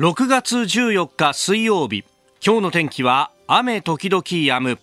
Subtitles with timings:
[0.00, 2.06] 6月14日水曜日。
[2.42, 4.78] 今日の天気は雨時々止む。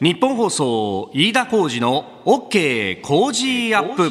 [0.00, 4.08] 日本放送飯田浩二の OK 工事アップ。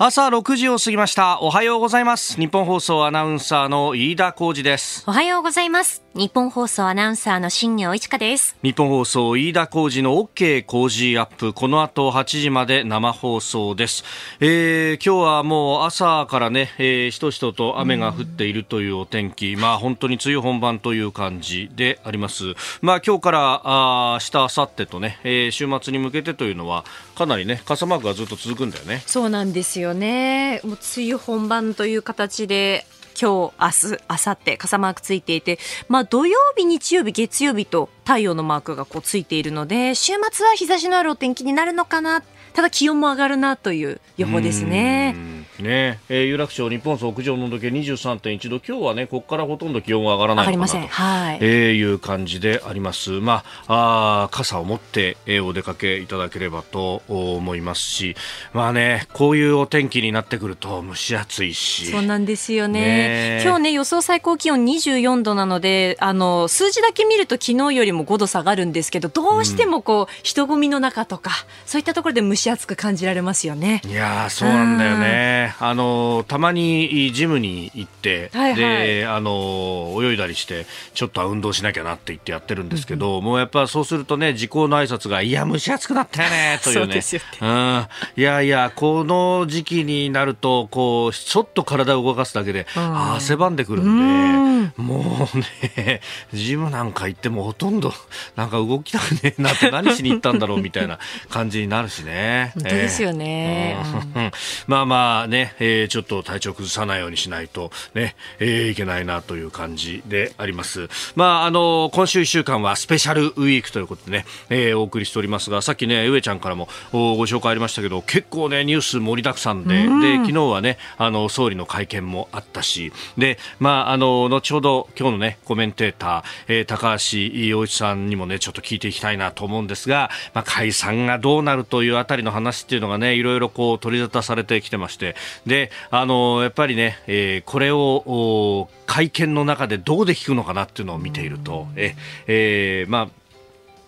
[0.00, 1.40] 朝6時を過ぎました。
[1.40, 2.36] おはようございます。
[2.36, 5.02] 日本放送アナウンサーの飯田浩二です。
[5.08, 6.04] おはようございます。
[6.14, 8.56] 日本放送アナウンサーの新業一華です。
[8.62, 11.52] 日本放送飯田浩二の OK 工事アップ。
[11.52, 14.04] この後8時まで生放送です、
[14.38, 22.54] えー、今日はもう朝からね、えー、しとしとと雨が降っているというお天気、まあ本当に梅雨本番という感じであります。
[22.82, 26.84] まあ今日からあ明日明後日とね、えー、週末に向けてというのは
[27.18, 32.86] かなりね傘マークがずっと続くんだよねそうなんですよねもう梅雨本番という形で
[33.20, 35.58] 今日、明日、明後日、傘マークついていて、
[35.88, 42.22] まあ土曜日、日曜日、月曜日と太陽のマークがこうついているので、週末は日差しのあるお天気になるのかな。
[42.54, 45.16] ただ気温も上がるなという予報ですね。
[45.62, 46.00] ね。
[46.08, 48.60] えー、有楽町日本屋上の温度計23.1度。
[48.66, 53.10] 今日はねここからほとんど気温が上がらないのかなと、はい、えー、いう感じであります。
[53.10, 58.16] まああ傘を持って、えー、お出かけいただければと思いますし。
[58.52, 61.86] まあねこういうお天気になってくると蒸し暑いし。
[61.86, 71.30] そうなんですよね、ね、今日ね予想最高気温24度なのであの数字だけ見ると昨日よりも5度下がるんですけどどうしてもこう、うん、人混みの中とか
[71.66, 73.82] そういったところで蒸し暑く感じられますよね。
[73.86, 87.00] いやそうなんだよねあのたまにジムに行って、はいはい、であの泳いだりしてちょっとは運動しなきゃなって言ってやってるんですけど、うん、もうやっぱそうするとね時効の挨拶がいや蒸し暑くなったよね というね。
[87.40, 96.00] うん、いやいやこの時期になるとこうちょっと体を動かすだけで、うん、汗ばんでくるんで、うん、もうね
[96.32, 97.92] ジムなんか行ってもほとんど
[98.36, 102.52] なんか動きたくねえなって何しに行ったんだろうみたいな感じになるしね。
[102.58, 103.76] 本当ですよね、
[104.14, 104.32] えー、
[104.66, 110.88] まあまあねね、えー、ちょっと体調崩さないようにしないとね、えー、いけないなという感じであります。
[111.14, 135.14] まあ、あの、今週1週間はスペシャルウィークということでね、えー、お送りしておりますが、さっきね、上ちゃんからもご紹介ありましたけど、結構ね、ニュース盛りだくさんで、んで、昨日はね、あの、総理の会見もあったし、で、まあ、あの、後ほど今日のね、コメンテーター、えー、高橋洋一さんにもね、ちょっと聞いていきたいなと思うんですが、まあ、解散がどうなるというあたりの話っていうのがね、いろいろこう取り沙汰されてきてまして、
[135.46, 141.94] で、あのやっぱりね、えー、これを会見の中でどうで聞くのかなっていうのを見ていると、え
[142.26, 143.18] えー、まあ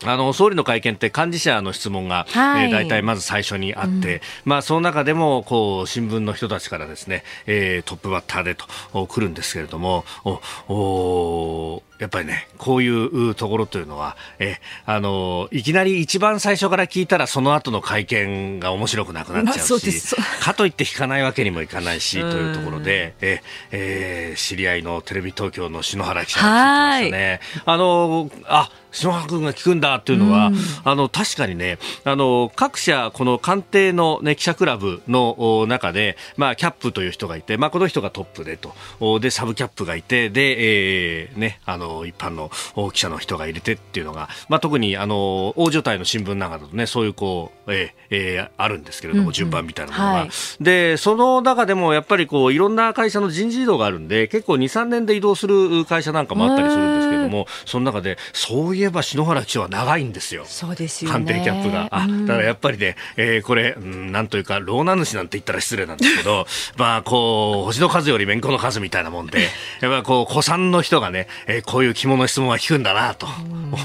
[0.05, 14.56] あの総理の会見って幹事社の質問が、はい、えー、大体まず最初にあって、うん、まあ、その中でもこう新聞の人たちからですね、えー、トップバッターでと来るんですけれどもおおやっぱりねこういうところというのはえ
[14.87, 27.41] あのいきなり一番最初から聞いたらその後の会見が面白くなくなっちゃうし、かといって聞かないわけにもいかないしというところでえ、えー、知り合いのテレビ東京の篠原記者が聞いてましたね。
[27.66, 38.75] あのあ篠原君が聞くんだっていうのは、うん、あの確かにねあの各社この官邸の、ね、記者クラブの中で、まあ、キャップという人がいて、まあ、この人がトップでと。
[39.21, 42.51] でサブキャップがいてで、えーね、あの一般の
[42.93, 50.31] 記者の人が入れてっていうのが、まあ、特にあの大所帯の新聞なんかだとねそういうこう、えーえー、あるんですけれども、順番みたいなものが、はい、
[50.61, 61.89] でその中でもやっぱりこういろんな会社の人事異動があるんで結構2、3年で移動する会社なんかもあったりするんですけれどもその中でそういえば篠原記者は長いんですよ、そうですよ官邸キャップが。
[61.91, 66.47] あだからやっぱりね、えー、これ、うん、なんというか、ローナ主なんて言ったら失礼なんですけど、
[66.77, 69.49] まあ、こう、星の数よりめんこの数みたいなもんで、
[69.81, 73.26] やっぱこう、古参の人がね、えー、こういう着物質問は聞くんだなと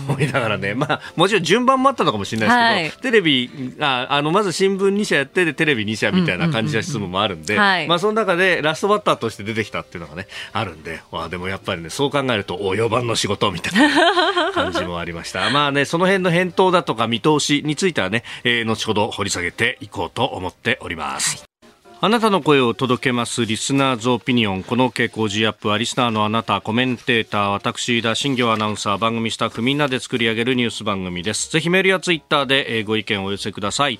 [0.07, 15.49] 思いながらね、まあ、もちろん順番もあったのかもしれないですけど、はい、テレビああのまず新聞2社やってでテレビ2社みたいな感じの質問もあるんで、まあ、その中でラストバッターとして出てきたっていうのがねあるんで、まあ、でもやっぱりねそう考えるとお4番の仕事みたいな感じもありました。
[15.51, 21.37] まあねその辺の返答だとか見通しについてはね、えー、後ほど掘り下げていこうと思っております。
[21.37, 21.54] はい
[22.01, 23.45] あなたの声を届けます。
[23.45, 24.63] リスナーズオピニオン。
[24.63, 31.49] この傾向 G アップはリスナーのあなたコメンテーター私田新業アナウンサー番組スタッフみんなで作り上げるニュース番組です。
[31.49, 33.97] ぜひメールやツイッターでご意見をお寄せください。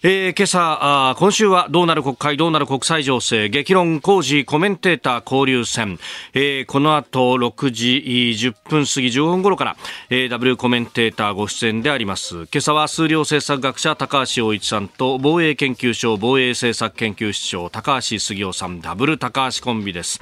[0.00, 5.98] えー、今朝今週はどうなる国会どうなる国際情勢激論工事コメンテーター交流戦、
[6.34, 8.04] えー、この後6時
[8.38, 9.76] 10分過ぎ15分頃から、
[10.08, 12.46] えー、W コメンテーターご出演であります。
[12.52, 20.20] 今朝は数量政策学者高橋洋一さんと防衛研究所防衛政策研究室長高橋杉雄さんダブル高橋コンビです。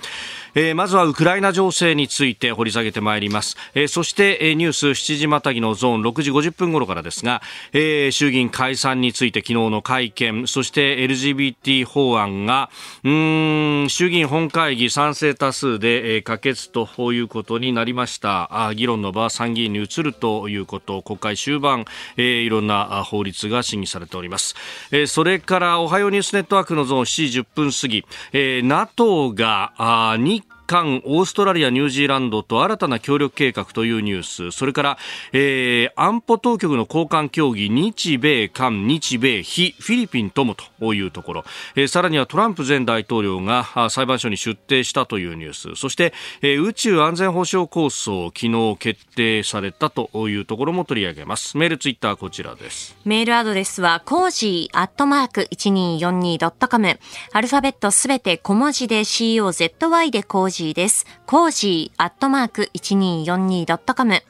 [0.57, 7.43] えー、まずはウクライナ情勢について掘り下げてまいります、えー、そして、えー、ニュース7時またぎのゾーン6時50分頃からですが、
[7.75, 12.71] えー、衆議院解散について昨日の会見そして LGBT 法案が
[13.05, 18.67] うん衆議院本会議賛成多数で、えー、可決ということになりました。
[18.67, 21.85] あ議論の場参議院に移るということ国会終盤、
[22.17, 24.55] えー、いろんな法律が審議されております、
[24.91, 34.99] えー、それからおはようニュースネットワークのゾーン7時10分過ぎ、えー、NATO があ日韓、オーストラリア、ニュージーランドと新たな協力計画というニュース、それから、
[35.33, 51.57] えー、安保当局の交換協議、日米韓、日米非、フィリピンともというところ、えー、さらにはトランプ前大統領が裁判所に出廷したというニュース、そして、えー、宇宙安全保障構想、昨日決定されたというところも取り上げます。
[51.57, 52.97] メール、ツイッターこちらです。
[53.05, 56.99] メールアドレスは、コージーアットマーク 1242.com。
[57.33, 61.05] アルファベットすべて小文字で COZY でコージージーです。
[61.27, 64.15] コージーアットマーク 1242.com。
[64.15, 64.23] フ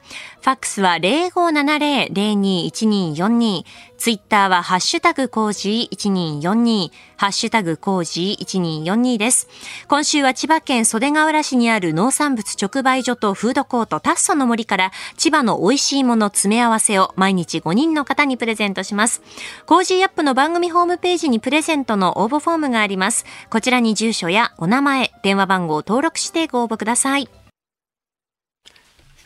[0.43, 3.63] ァックスは0570-021242。
[3.99, 6.91] ツイッターはハッシュタグコージ1242。
[7.17, 9.49] ハッシュタグコージ1242です。
[9.89, 19.23] 今週は千葉県袖ヶ浦市にある農産物直売所とフードコートタッソの森から千葉の美味しいもの詰め合わせを毎日5人の方にプレゼントします。
[19.65, 23.25] コージアップの番組ホームページにプレゼントの応募フォームがあります。
[23.51, 27.29] こちらに住所やお名前、電話番号を登録してご応募ください。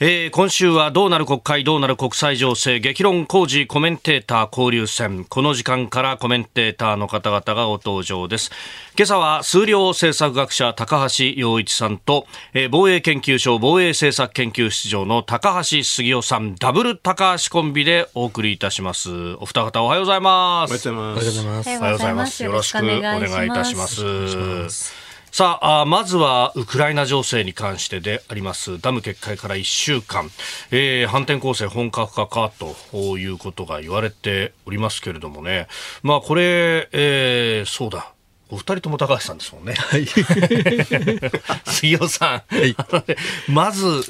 [0.02, 8.50] えー、今週はどうなる国会どうなる国際情勢激論工事コメンテーター交流戦この時間からコメンテーターの方々がご登場です。
[8.96, 19.34] 今朝は数量政策学者高橋洋一さんと、えー、防衛研究所防衛政策研究室長の高橋杉雄さんダブル高橋コンビでお送りいたします。
[19.34, 20.88] お二方おはようございます。
[20.88, 21.68] おはようございます。
[21.68, 22.42] おはようございます。
[22.42, 30.28] よろしくお願いいたしますさあまずはウクライナ情勢に関してでありますダム決壊から1週間、
[30.72, 32.52] えー、反転攻勢本格化か
[32.90, 35.68] ということが言われておりますけれどもね
[36.02, 38.12] まあこれ、えー、そうだ
[38.52, 39.74] お二人とも高橋さんですもんね。
[39.74, 40.06] はい。
[41.66, 42.56] 杉尾さん。
[42.56, 42.74] はい、
[43.48, 44.02] まず、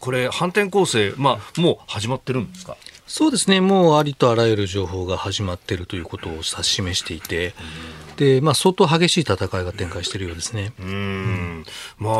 [0.00, 2.76] これ、反転攻勢、まあ、もう始まってるんですか？
[3.16, 7.54] そうですね、もうありとあらゆる情報が始まっているということを指し示していて、
[8.16, 10.72] でまあ、相当激しい戦いが展開しているようですね。
[10.80, 11.64] うん、
[11.96, 12.10] ま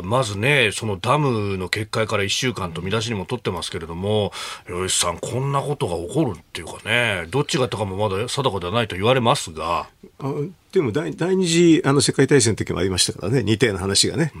[0.00, 4.30] あ、まずね、そのダムの決壊から1週間と見出しにも取ってますけれども、
[4.66, 9.88] 吉さん、こんなことが起こるっていうかね、どっちがやったかもまだ定かではないと言われますが。
[10.72, 14.32] でも第第二次あの世界大戦の時もありましたからね、似たような話がね。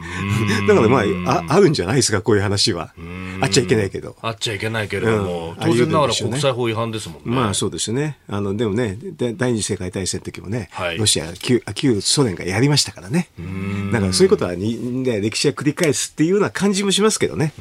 [0.66, 1.00] だからま
[1.30, 2.94] ああ、あるんじゃないですか、こういう話は。
[3.42, 4.16] あっちゃいけないけど。
[4.22, 7.22] あっちゃいけないけれども、うん、当然ながら国際法違反ですもんね。
[7.24, 8.18] まあそうですね。
[8.28, 13.28] あの、でもね、第二次世界大戦の時もね、はい、ロシア、旧旧ソ連がやりましたからね。
[13.92, 17.52] だからそういうことはに、ね、歴史が繰り返すっていうような感じもしますけどね。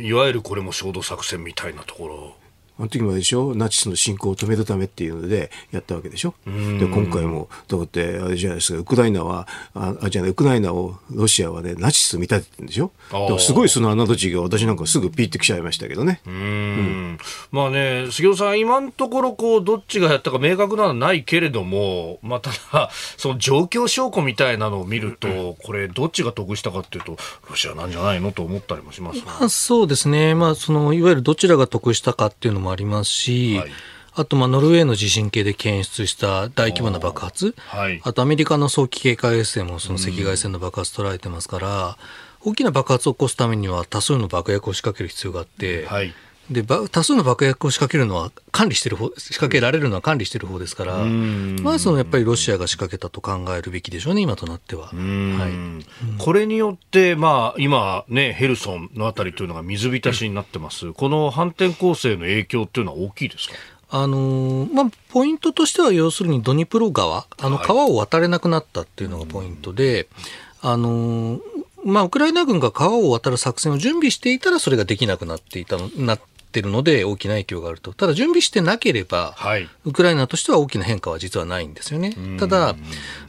[0.00, 2.39] いわゆるこれも衝動作戦みたいなところ。
[2.80, 3.54] あの時もでしょ？
[3.54, 6.34] ナチスの侵攻を止めるためっていうのでやったわけでしょ？
[6.46, 12.90] で今回もだってあれじゃないですかウクライナはあじゃあ、ね、ウクライナをロシアはねナチスと見立ててるんでしょ？
[13.12, 16.20] だからすごいその侮字が私なんかすぐピーってきちゃいましたけどね。
[16.26, 17.18] うん、
[17.52, 27.18] まあね杉尾さん今のところこうどっちがやったか明確なのはないけれどもまあただ その状況証拠みたいなのを見ると、これどっちが得したかっていうと
[27.50, 28.32] ロシアなんじゃないの？
[28.32, 30.34] と思ったりもします、ね、まあ、そうですね。
[30.34, 33.70] まあそのいわゆるどちらが得したかっていうのもありますし、はい、
[34.14, 41.96] あとまあノルウェーの地震計で検出した大規模な爆発、はい、あとアメリカの早期警戒衛星もその赤外線の爆発捉えてますから、
[42.42, 46.12] 大きな爆発を起こすためには多数の爆薬を仕掛ける必要があって、はい
[46.50, 54.88] で多数の爆薬を仕掛けるのは管理してる方仕掛けられるのは管理してる方ですから、まあ、そのやっぱりロシアが仕掛けたと考えるべきでしょうね、今となっては。
[54.88, 63.54] はい、これによって、まあ、今、ね、ヘルソンのあたりというのが水浸しになってます、この反転攻勢の影響というのは大きいですか？
[63.92, 70.08] あのー、まあ、ポイントとしては、要するにドニプロ川、あの川を渡れなくなったっていうのがポイントで、
[70.62, 71.40] あのー
[71.82, 77.92] まあ、ウクライナ軍が川を渡る作戦を準備していたら、それができなくなっていたの、なっってるので大きな影響があると。
[77.94, 82.14] ただ準備してなければ、はい、ウクライナとしては大きな変化は実はないんですよね。
[82.38, 82.74] ただ、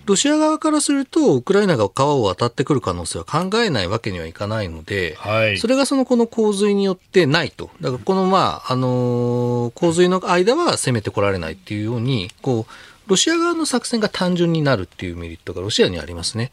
[0.05, 7.69] ロシア側からすると、ウクライナが川を渡ってくる可能性は考えないわけにはいかないので、はい、それがそのこの洪水によってないと。
[7.79, 12.73] だからこのまあ、あのー、洪水の間は攻めてこられないっていうように、こう、
[13.07, 16.51] ロシア側の作戦が単純になるっていうメリットがロシアにありますね。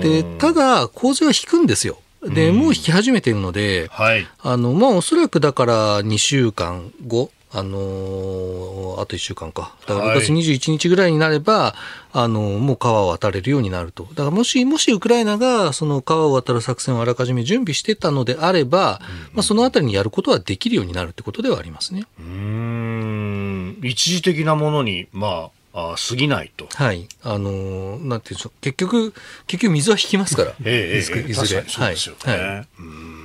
[0.00, 1.98] で、ただ、洪水は引くんですよ。
[2.28, 9.74] で、もう引き始めているので、はい、あの、まあ、おそらくだから2週間後、あのーあと1週間か。
[9.86, 11.74] だから6月21日ぐらいになれば、
[12.12, 14.04] あのーもう川を渡れるようになると。
[14.10, 19.00] だからもし、もしウクライナがその川を渡る作戦をあらかじめ準備してたのであれば、
[19.32, 22.04] まあ、そのあたりにやることはできるようになるってことではありますね。
[22.18, 26.68] うーん一時的なものに、まあ、あ過ぎないと。
[26.74, 27.06] はい。
[27.22, 28.52] あのーなんていうんでしょう。
[28.62, 29.12] 結局、
[29.46, 30.54] 結局水は引きますから。
[30.64, 32.32] ええいずれええ確かにそうですよね。
[32.32, 33.22] はいはいうん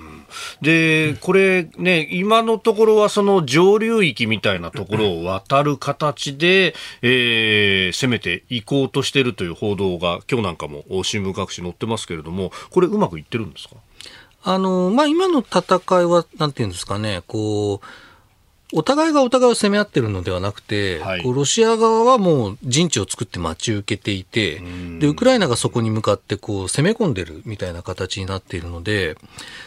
[0.61, 13.75] で、これね、今のところはその上流域みたいなところを渡る形で、えー攻めていこうとしているという報道が今日なんかも新聞各紙載ってますけれども、これうまくいってるんですか？
[14.43, 17.85] あの、まあ、今の戦いは、なんていうんですかね、こう、
[18.73, 21.21] お互いがお互いを攻め合ってるのではなくて、はい。
[21.21, 24.61] こうロシア側はもう陣地を作って待ち受けていて、
[24.99, 29.17] で、ウクライナがそこに向かってこう攻め込んでるみたいな形になっているので、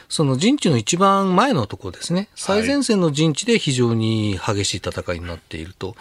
[0.08, 5.96] その陣地の一番前のところですね、最前線の陣地で非常に激しい戦いになっていると。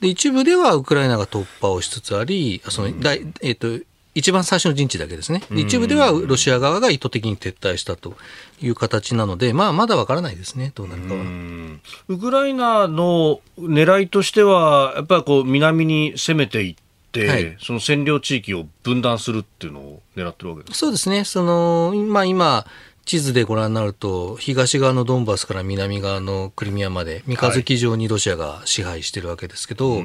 [0.00, 3.78] で、一部ではウクライナが突破をしつつあり、その、大えっ、と、
[4.14, 5.42] 一番最初の陣地だけですね。
[5.50, 8.14] で一部ではロシア側が意図的に撤退したと
[8.60, 11.20] いう形なので、まあ、まだわからないですね、どうなるかは。
[11.20, 16.74] うんウクライナの狙いとしては、やっぱりこう南に攻めていっ
[17.12, 21.24] て、はいその占領地域を分断するっていうのを狙ってるわけですそうですね。
[21.24, 22.66] その、まあ今、
[23.04, 30.02] 地図でご覧になると、東側のドンバスから南側のクリミアまで、三日月状にロシアが支配してるわけですけど、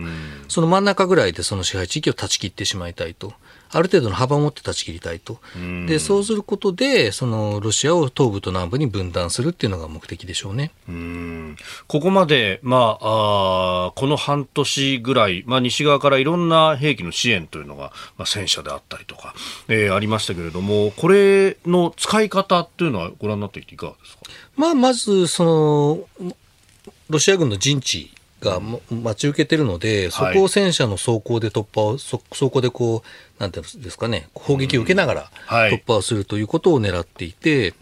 [0.50, 3.34] その真ん中ぐらいでその支配地域を断ち切ってしまいたいと。
[3.72, 5.40] ある程度の幅を持って断ち切りたいと。
[5.88, 10.72] で、そうすることで、そのロシアを東部と南部に分断するっていうのが目的でしょうね。
[10.88, 11.58] うん
[11.88, 19.34] ここまで、まあ、あーこの半年ぐらい、まあ、西側からいろんな兵器の支援というのが、まあ、戦車であったりとか、
[19.68, 24.22] えーありましたけれども、これの使い方っていうのはご覧になっていていかがですか？
[24.56, 26.34] まあ、まず、その、
[27.10, 28.12] ロシア軍の陣地
[28.42, 35.72] がも待ち受けてるので、そこを戦車の走行で突破を、そ走行でこう、なんていうんですかね、砲撃を受けながらはい。
[35.72, 37.74] 突破をするということを狙っていて、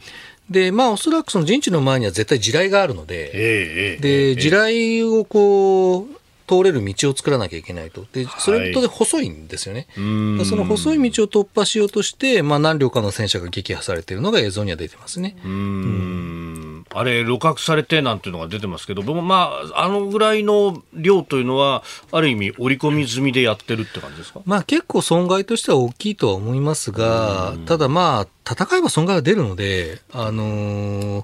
[0.50, 8.06] で、まあ、おそらくその陣地の前には絶対地雷があるので、で、地雷をこう、通れる道を作らなきゃいけないと。
[8.14, 9.88] で、それとで細いんですよね。
[10.02, 10.38] ん。
[10.38, 15.36] でその細い道を突破しようとして、まあ、何両かの戦車が撃破されているのが映像には出てますね。
[15.44, 24.42] うーんあれ、露獲されてなんていうのが出てますけど、でもまあ、あのぐらいの量というのは、ある意味、織り込み済みでやってるって感じですか？
[24.46, 30.44] まあ結構損害としては大きいとは思いますが、ただまあ、戦えば損害は出るので、あの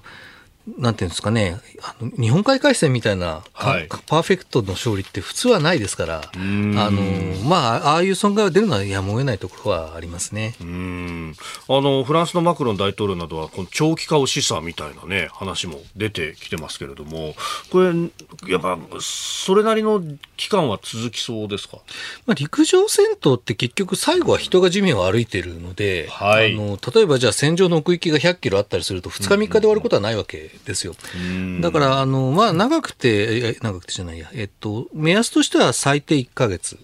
[0.78, 3.88] なんていうんですかね、あの日本海海戦みたいな、かはい。
[4.06, 6.72] パーフェクトの勝利って普通はないですから、あん。
[6.72, 10.54] のーまあ、ああいう損害は出るのはやむを得ないところはありますね。
[10.62, 11.36] うーん。
[11.68, 17.34] あのフランスのマクロン大統領などはこの長期化を示唆みたいな、ね、話も出てきてますけれども
[17.70, 17.92] これ
[18.50, 20.02] やっぱそれなりの
[20.38, 21.76] 期間は続きそうですか？
[22.24, 26.54] まあ、陸上戦闘って結局最後は人が地面を歩いてるので、はい。
[26.54, 30.94] あの例えばじゃあ戦場の奥行きが100キロあったりすると2日3日で終わることはないわけですよ。
[31.60, 36.78] だから、あの、まあ、長くて、え長くてじゃないや、えっと、目安としては最低1ヶ月。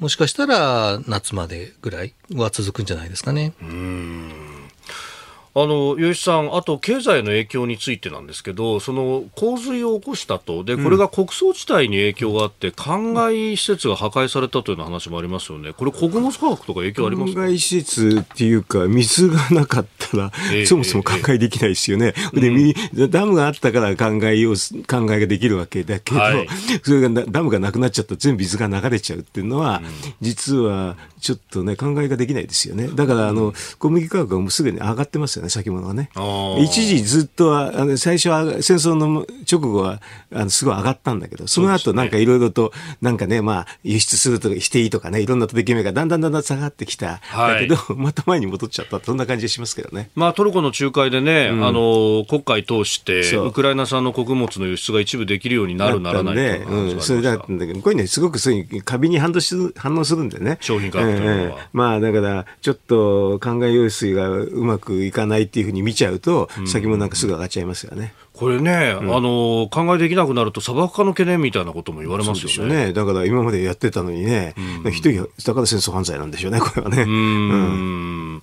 [0.00, 3.52] もしかしたら夏までぐらいは続くんじゃないですかね。
[5.62, 17.40] あの吉さん、あと経済の影響についてなんですけど、その洪水を起こしたと、でこれが国葬地帯に影響があって、灌漑施設が破壊されたというような話もありますよね、これ、穀物価格とか影響ありますか？
[17.40, 22.14] 灌漑施設っていうか、水がなかったらええ、そもそも灌漑できないですよね。
[22.32, 22.74] で、み
[23.10, 26.48] ダムがあったから灌漑をす、灌漑ができるわけだけど、はい。
[26.82, 29.82] それがなダムがなくなっちゃったら全部水が流れちゃうっていうのは、
[30.20, 32.88] 実はちょっとね、灌漑ができないですよね。
[32.88, 36.10] だから、あの、小麦価格がもうすぐに上がってますよね、先物がね。
[36.60, 40.00] 一時ずっとは、あの最初は戦争の直後は、
[40.32, 47.18] あのすごい上がったんだけど、その後なんかいろいろと、なんかね、まあ、輸出するとかしていいとかね、いろんな取り決めがだんだんだんだん下がってきた。
[47.22, 47.68] はい。
[47.68, 50.10] だけど、 また前に戻っちゃったそんな感じがしますけどね。
[50.14, 60.58] まあ、トルコの仲介でね、あの黒海通して、ウクライナ産の穀物の輸出が一部できるようになる、ならないで、うん、それだったんだけど、こういうのすごくそういう過敏に反応する反応するんでね。
[60.60, 61.36] 商品価格というのは。
[61.36, 68.14] ええまあ、だから、ちょっと、灌漑用水がうまくいかないっていうふうに見ちゃうと、先もなんかすぐ上がっちゃいますよね。
[68.32, 72.74] これね、あの考えできなくなると砂漠化の懸念みたいなことも言われますよね。
[72.74, 72.92] うね。
[72.92, 74.54] だから今までやってたのにね、
[74.86, 77.02] 一人だから戦争犯罪なんでしょうね、これはね。
[77.02, 78.42] うーん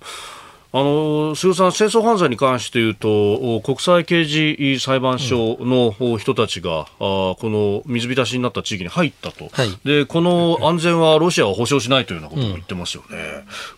[0.76, 6.86] ああの菅さん、戦争犯罪に関して言うと、国際刑事裁判所の人たちが、うん、あ
[7.34, 13.16] この水浸しになった地域に入ったと、はい、でこの安全はロシアは保証しないというようなことも言ってますよね、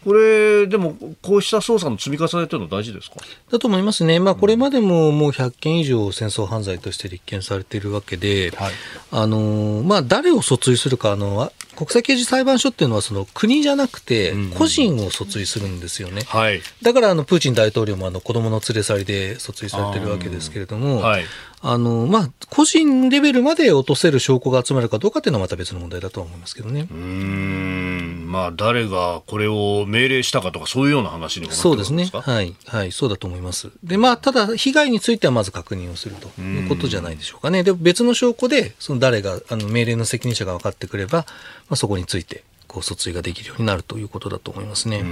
[0.05, 3.17] うん、これ、でも、こうした捜査の積み重ねというのは大事ですか？
[3.51, 8.73] だと思いますね、まあ、これまでももう100件以上戦争犯罪として立件されているわけで、はい、
[9.13, 16.23] あのまあ、誰を訴追するかあの、国際刑事裁判所っていうのはその国じゃなくて、個人を訴追するんですよね。
[16.27, 21.25] はい、だからあのプーチン大統領もあの子供の連れ去りで訴追されてるわけですけれども、はい、
[21.61, 26.87] あのまあ、個人レベルまで落とせる証拠が集まるかどうかっていうのはまた別の問題だと思いますけどね。
[26.91, 32.11] うんまあ、誰がこれを命令したかとか、そういうような話にもそうですね。
[32.13, 32.55] はい。
[32.67, 32.93] はい。
[32.93, 33.71] そうだと思います。
[33.83, 37.63] で、まあ、ただ、被害についてはまず確認をするということじゃないでしょうかね。
[37.65, 41.25] で、別の証拠で、その誰が、あの、命令の責任者が分かってくれば、ま
[41.71, 45.03] あ、そこについてこう訴追ができるようになるということだと思いますね。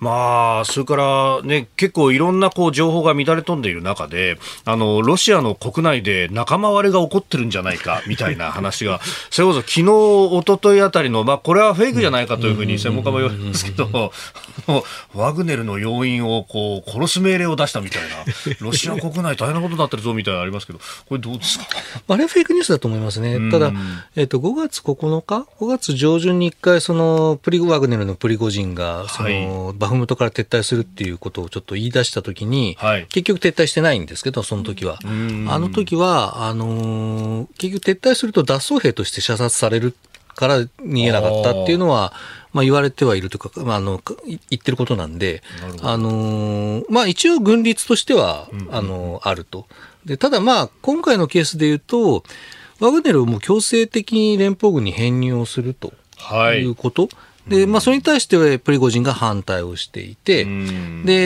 [0.00, 14.12] まあ、それからね、結構いろんなこう情報が乱れ飛んでいる中で、あの、ロシアの国内で仲間割れが起こってるんじゃないか、みたいな話が、 それこそ昨日、一昨日あたりの、まあ、これはフェイクじゃないかというふうに専門家も言われますけど、
[15.14, 18.08] ワグネルの要員をこう、殺す命令を出したみたいな、
[18.60, 20.78] ロシア国内大変なことになってるぞみたいなのありますけど、
[21.08, 21.66] これどうですか？
[22.08, 23.50] あれはフェイクニュースだと思いますね。
[23.50, 23.72] ただ、
[24.16, 34.98] えっ、と、5月9日 ?5 月上旬に一回そのプリワグネルのプリゴジンがその、はい、バフムトから撤退するっていうことをちょっと言い出したときに、はい、結局撤退してないんですけど、その時は。
[35.02, 39.94] あの時は、あのー、結局撤退すると脱走兵として射殺される
[40.34, 42.12] から逃げなかったっていうのは、
[42.52, 45.42] まあ、言われてはいるというか、まあ、あの言ってることなんで、
[45.82, 49.66] あのー、まあ、一応軍律としては、あのー、あると。
[50.04, 52.24] でただまあ今回のケースで言うと
[52.80, 55.92] ワグネルをもう強制的に連邦軍に編入をすると
[56.54, 57.02] いうこと？
[57.02, 57.10] はい
[57.42, 60.50] で、まあ、それに対してプリゴジンが反対をしていて、で、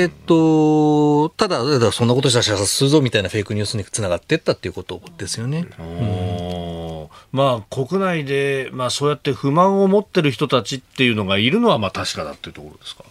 [0.00, 5.66] えっと、ただ、だそんなことしたら射殺するぞみたいなフェイクニュースにつながっていったっていうことですよね。
[7.32, 13.04] まあ、国内で、まあ、そうやって不満を持ってる人たちっていうのがいるのは、まあ、確かだっていうところですか？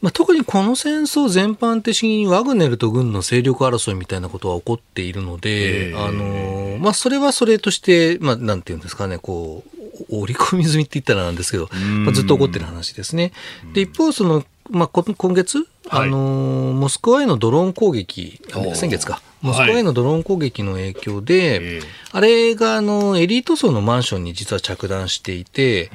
[0.00, 9.80] まあ、特にこの戦争全般的にワグネルと軍の勢力争いみたいなことは起こっているので、あのまあ、それはそれとして、まあ、なんていうんですかね、こう、
[10.10, 11.68] 織り込み済みって言ったらなんですけど、
[12.04, 13.32] まあ、ずっと起こってる話ですね。
[13.74, 18.40] で、一方、その、まあ、今月、あのモスクワへのドローン攻撃、
[18.74, 21.80] 先月か、モスクワへのドローン攻撃の影響で、はい、
[22.12, 25.90] あれがあのエリート層のマンションに実は着弾していて、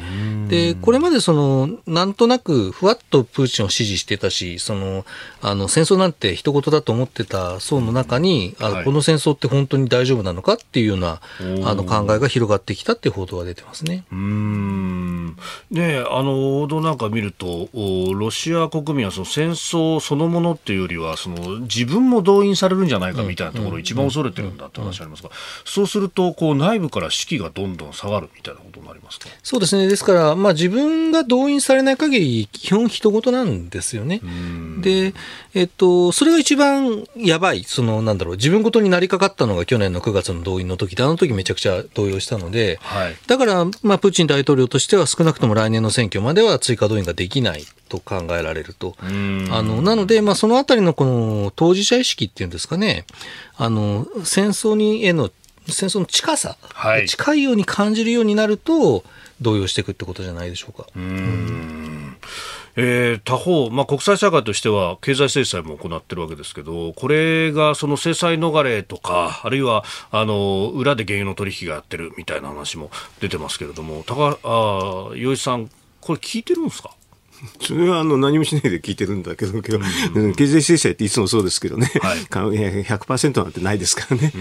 [0.47, 5.05] でこれまでそのなんとなくふわっとプーチンを支持してたし、その
[5.41, 14.05] あの戦争なんて一言だと思ってた層の中に、あこの戦争って本当に大丈夫なのかっていうようなあの考えが広がってきたっていう報道が出てますね。
[14.11, 15.37] うん。
[15.69, 23.35] ねあの報道なんか見ると、ロシア国民はその戦争そのものっていうよりは、その自分も動員されるんじゃないかみたいな。
[23.35, 25.29] みたいなところを一番恐れてるんだって話ありますが、
[25.65, 29.27] そうするとこう内部から士気がどんどん下がるみたいなことになりますか？
[29.43, 34.21] そうですね、ですから、まあ、自分が動員されない限り、基本、人事なんですよね。
[34.79, 35.13] で、
[35.55, 48.97] えっと、それが一番やばい、そのなんだろう、自分ごとになりかかったのが去年の9月の動員の時で、あの時めちゃくちゃ動揺したので、はい、だから、まあ、プーチン大統領としては、少なくとも来年の選挙までは追加動員ができないと考えられると。
[48.99, 53.05] あのなので、まあ、そのあたりのこの当事者意識っていうんですかね、
[53.55, 55.31] あの戦争にへの
[55.67, 59.05] 戦争の近さ、はい、近いように感じるようになると
[59.39, 60.85] 動揺していくってことじゃないでしょうか。
[60.95, 62.04] うん
[62.77, 75.69] えー、他方、まあ、国際社会としては経済制裁も行っているわけですけど、これがその制裁逃れとか、あるいはあの裏で原油の取引がやってるみたいな話も出てますけれども、高あ洋一さん、
[76.01, 76.91] これ聞いてるんですか？
[77.61, 84.33] それはあの何もしないで聞いてるんだけど、うん、経済制裁っていつもそうですけどね、はい、 100%なんてないですからね、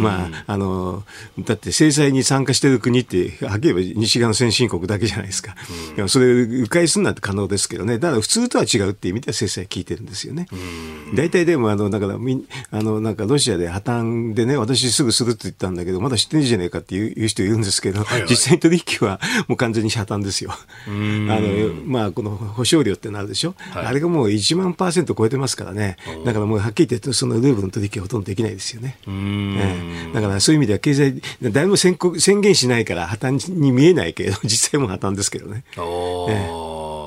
[0.00, 1.04] まあ、あの
[1.40, 5.54] だって制裁に参加している国って、はっきり言えば西側の先進国だけじゃないですか、
[5.96, 10.48] うん、それ、迂回するなんて可能ですけどね、だから普通とは違うっていう意味では制裁効いてるんですよね。
[11.14, 20.52] 大体でもあのだからみあのなんかロシアで破綻でね、私すぐするって言ったんだけど、まだ知ってるじゃねえかっていう人いるんですけど、はいはい、実際に取引はもう完全に破綻ですよ。
[20.86, 28.98] あのまあこの保証料ってなるでしょ、はい、あれがもう1万パーセント超えてますからね、だからもうはっきり言って、そのルーブルの取引はほとんどできないですよね。
[29.06, 35.64] えだからそういう意味では経済、誰も宣告宣言しないから破綻に見えないけど、 実際も破綻ですけどね。
[35.76, 35.80] え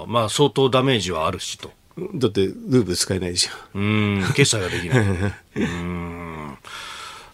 [0.07, 1.71] まあ相当ダメージはあるしと。
[2.15, 3.51] だってルーブル使えないでしょ。
[3.75, 4.99] うん、決済ができない。
[5.55, 6.30] うん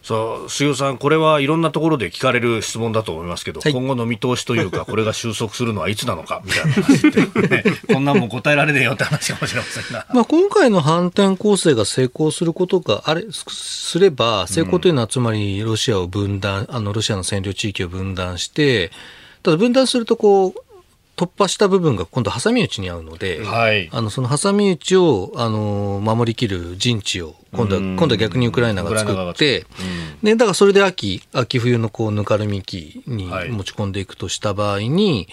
[0.07, 10.05] さあ、杉尾さん、これはいろんなところで聞かれる質問だと思いますけど、はい今後の見通しというか、 これが収束するのはいつなのか、みたいな話って、ねこんなんもん答えられねえよって話かもしれませんが。
[10.15, 18.93] まあ、今回の反転攻勢が成功することがあれすすれば、成功というのはつまりロシアを分断、あのロシアの占領地域を分断して、
[19.43, 20.66] ただ分断するとこう、
[21.17, 23.89] 突破した部分が今度挟み撃ちに遭うので、はい。
[23.91, 27.95] あのその挟み撃ちをあの守りきる陣地を今度はうん。
[27.97, 29.65] 今度は逆にウクライナが作って、
[30.21, 33.49] でだからそれで秋秋冬のこうぬかるみ期にはい。
[33.49, 35.27] 持ち込んでいくとした場合に、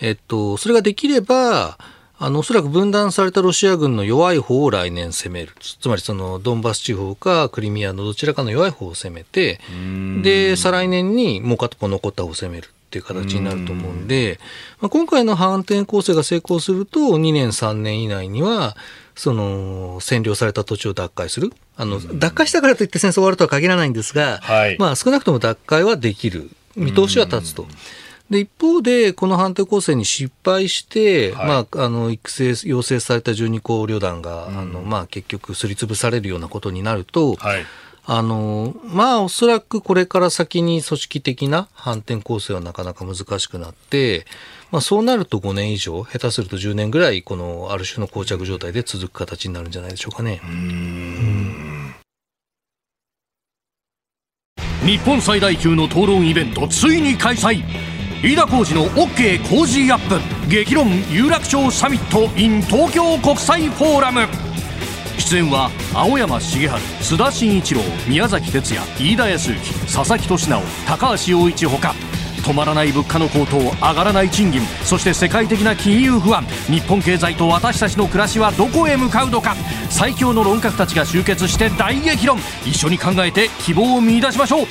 [0.00, 1.78] えっと、それができれば
[2.20, 5.52] あのおそらく分断されたロシア軍の弱い方を来年攻める。
[5.60, 9.60] つつまりそのドンバス地方かクリミアのどちらかの弱い方を攻めて
[10.22, 14.40] で再来年にもう片方残った方を攻めるっていう形になると思うんで、
[14.80, 18.76] まあ、今回の反転攻勢が成功すると、2年、3年以内には、
[19.14, 21.52] その、占領された土地を奪回する。
[21.76, 26.50] あの、奪回したからといって戦争終わるとは限らないんですが、はいまあ少なくとも奪回はできる。
[26.76, 27.66] 見通しは立つと。
[28.30, 37.64] で、一方で、この反転攻勢に失敗して、はいまあ、あの、育成、養成された12個旅団が、あの、まあ、結局、すりつぶされるようなことになると、はい。
[38.10, 44.24] あの、まあ、おそらくこれから先に組織的な反転攻勢はなかなか難しくなって、
[44.70, 50.40] まあ、そうなると5年以上、下手すると10年ぐらい、この、ある種の膠着状態で続く形になるんじゃないでしょうかね。
[54.86, 57.62] 日本最大級の討論イベントついに開催。
[58.22, 60.48] 飯田浩司の OK 工事アップ。
[60.48, 64.20] 激論有楽町サミット in 東京国際フォーラム。
[65.18, 71.94] 出演は青山茂春須田慎一郎宮崎哲也飯田康之佐々木俊直高橋洋一ほか。
[72.38, 76.44] 止まらない物価の高騰上がらない賃金そして世界的な金融不安。
[76.68, 79.54] 日本経済と私たちの暮らしはどこへ向かうのか。
[79.90, 82.38] 最強の論客たちが集結して大激論。
[82.64, 84.66] 一緒に考えて希望を見出しましょう。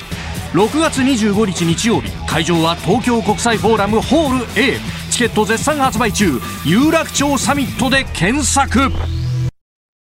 [0.54, 4.80] 6月25日日曜日会場は東京国際フォーラムホール A
[5.10, 6.40] チケット絶賛発売中。
[6.64, 8.90] 有楽町サミットで検索。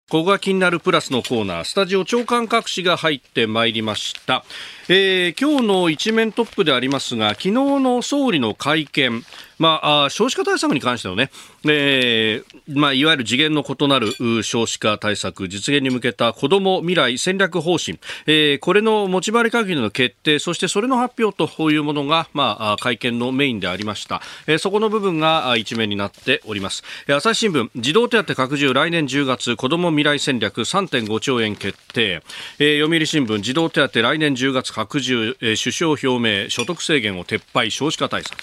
[0.09, 4.45] ここが気になるプラスのコーナー、スタジオ長官隠しが入ってまいりました。
[4.89, 9.21] えー今日の一面トップでありますが、昨日の総理の会見、
[9.59, 11.29] まあ、あ少子化対策に関してのね、
[11.65, 24.21] えーまあ、いわゆる次元の異なる少子化対策実現に向けた子ども未来戦略方針、えーこれの持ち回り会議での決定、そしてそれの発表というものが、まあ、会見のメインでありました。
[24.47, 26.83] えーそこの部分が一面になっております。
[27.07, 32.21] え朝日新聞、児童手当拡充来年10月、子ども未来戦略3.5兆円決定。
[32.59, 38.37] えー読売新聞、児童手当来年10月拡充、えー首相表明、所得制限を撤廃、少子化対策。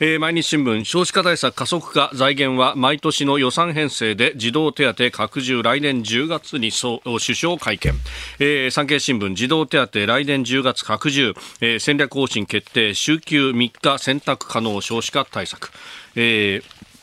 [0.00, 7.92] えー毎日新聞、少子化対策加速化、財源は毎年の予算編成で児童手当拡充、来年10月に首相会見。
[8.38, 15.70] えー産経新聞、児童手当来年10月拡充、えー戦略方針決定、週休3日選択可能少子化対策。
[16.16, 16.93] えー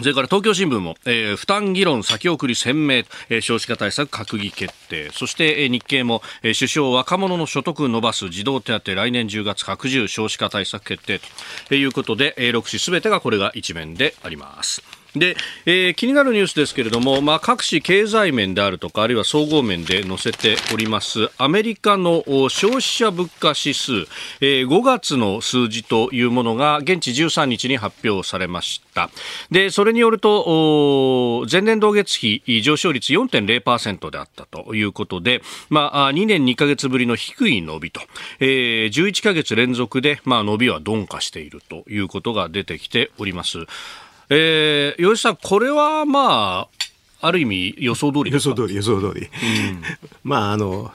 [0.00, 5.10] それから東京新聞も、えー負担議論先送り鮮明、えー少子化対策閣議決定。
[5.12, 11.20] そして、えー日経も、えー首相若者の所得伸ばす児童手当来年10月拡充少子化対策決定
[11.68, 15.01] ということで、えー、6紙すべてがこれが一面であります。
[15.14, 23.92] で、えー気になるニュースですけれども、まあ、各種経済面であるとか、あるいは総合面で載せております、アメリカの消費者物価指数、
[24.40, 29.10] えー5月の数字というものが現地13日に発表されました。
[29.50, 38.00] で、それによると、前年同月比上昇率4.0%であったということで、ま、あ2年2ヶ月ぶりの低い伸びと、
[38.40, 43.66] えー11ヶ月連続で、まあ、伸びは鈍化しているということが出てきております。
[44.34, 46.68] えー、吉さん、これはま
[47.20, 48.50] あ、ある意味予想通りですか？
[48.50, 49.28] 予想通り、予想通り。
[50.24, 50.90] まあ、あの、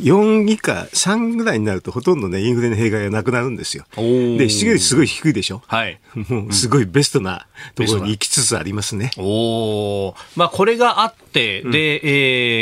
[0.00, 3.84] 4以下、3ぐらいになるとほとんどね、インフレの弊害がなくなるんですよ。
[3.96, 5.62] で、失業率すごい低いでしょ？
[5.66, 5.98] はい。
[6.28, 9.10] もうすごいベストな ところに行きつつありますね。
[9.18, 12.00] おーまあ、これがあって、で、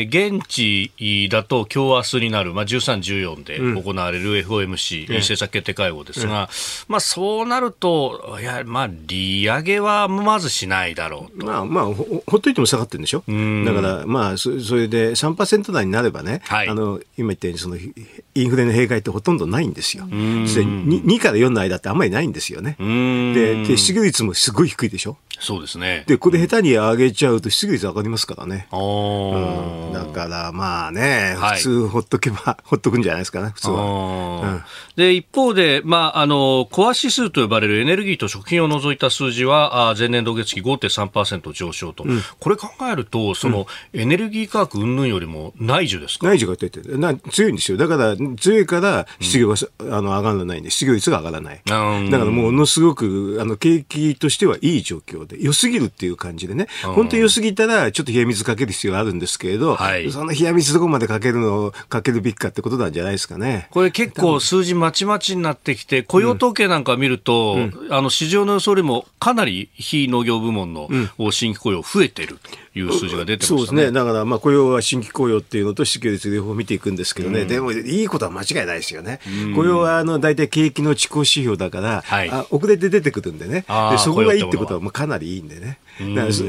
[0.00, 0.06] えー
[0.38, 0.90] 現地
[1.30, 2.98] だと今日明日になる、まあ、13、
[3.34, 6.48] 14で行われる FOMC、政策決定会合ですが、
[6.88, 11.46] まあ、そうなると、いや、まあ、利上げはまずしないだろうと。
[11.46, 13.24] まあまあほ、ほっといても下がってるんでしょ？
[13.64, 20.04] だから、まあ、そそれで3%台になればね、はいあの、今言ったように、その、インフレの弊害ってほとんどないんですよ。
[20.04, 22.76] そして 2, 2から4の間ってあんまりないんですよね。
[22.78, 25.16] で失業率もすごい低いでしょ。
[25.40, 26.04] そうですね。
[26.06, 28.66] で、これ下手に上げちゃうと失業率上がりますからね。
[28.72, 33.80] おうーんだからまあね、はい普通ほっとけば、 ほっとくんじゃないですかね、普通は。
[33.80, 34.60] あー
[34.96, 42.04] で一方で、まあ、あのコア指数と呼ばれるエネルギーと食品を除いた数字はあー前年同月比5.3%上昇と、
[42.40, 46.26] これ考えるとその、エネルギー価格云々よりも内需ですか？
[46.28, 46.98] 内需が出てる。
[46.98, 47.76] な強いんですよ。
[47.78, 51.60] だから、強いから失業が、あの上がらないんで、失業率が上がらない。
[51.64, 60.10] だからものすごく、あの、景気としてはいい状況で、良すぎるっていう感じでね、本当に良すぎたら、ちょっと冷や水かける必要があるんですけれど、はい。
[60.10, 63.68] その冷や水どこまでかけるのを、かけるべきかってことなんじゃないですかね。
[63.70, 67.56] これ結構数字まちまちになってきて、雇用統計なんか見ると、
[67.90, 70.88] あの市場の予想よりもかなり非農業部門の
[71.30, 73.48] 新規雇用増えてるという数字が出てね。
[73.48, 73.90] そうですね。
[73.90, 77.46] だから、まあ、雇用は新規雇用っていうのと失業率両方見ていくんですけどね。
[77.46, 79.20] でも、いいことは間違いないですよね。
[79.54, 83.64] 雇用は、あの、大体景気の遅行指標だから、は遅れて出てくるんでね。
[83.90, 85.78] でそこがいいってことは、もうかなりいいんでね。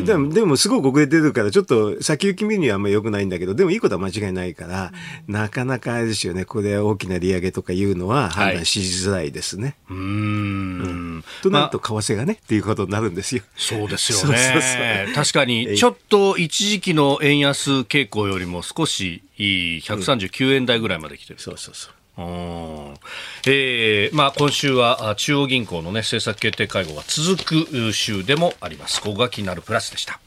[0.03, 4.91] でも、でもすごく遅れて出るから、ちょっと先行き見るにはあんまり良くないんだけど、でもいいことは間違いないから、
[5.27, 6.45] なかなかあれですよね。
[6.45, 9.75] これ大きな利上げとかいうのは判断しづらいですね。
[9.89, 11.23] うーん。
[11.41, 13.43] となると、為替がね、っていうことになるんですよ。
[13.55, 15.12] そうですよ そうそうね。
[15.15, 21.39] 確かに、ちょっと一時期の円安傾向よりも少しいい139円台ぐらいまで来てる。
[21.39, 21.93] そうそうそう。
[22.17, 29.01] えーまあ、今週は中央銀行の、ね、政策決定会合が続く週でもあります。
[29.01, 30.19] ここが気になるプラスでした。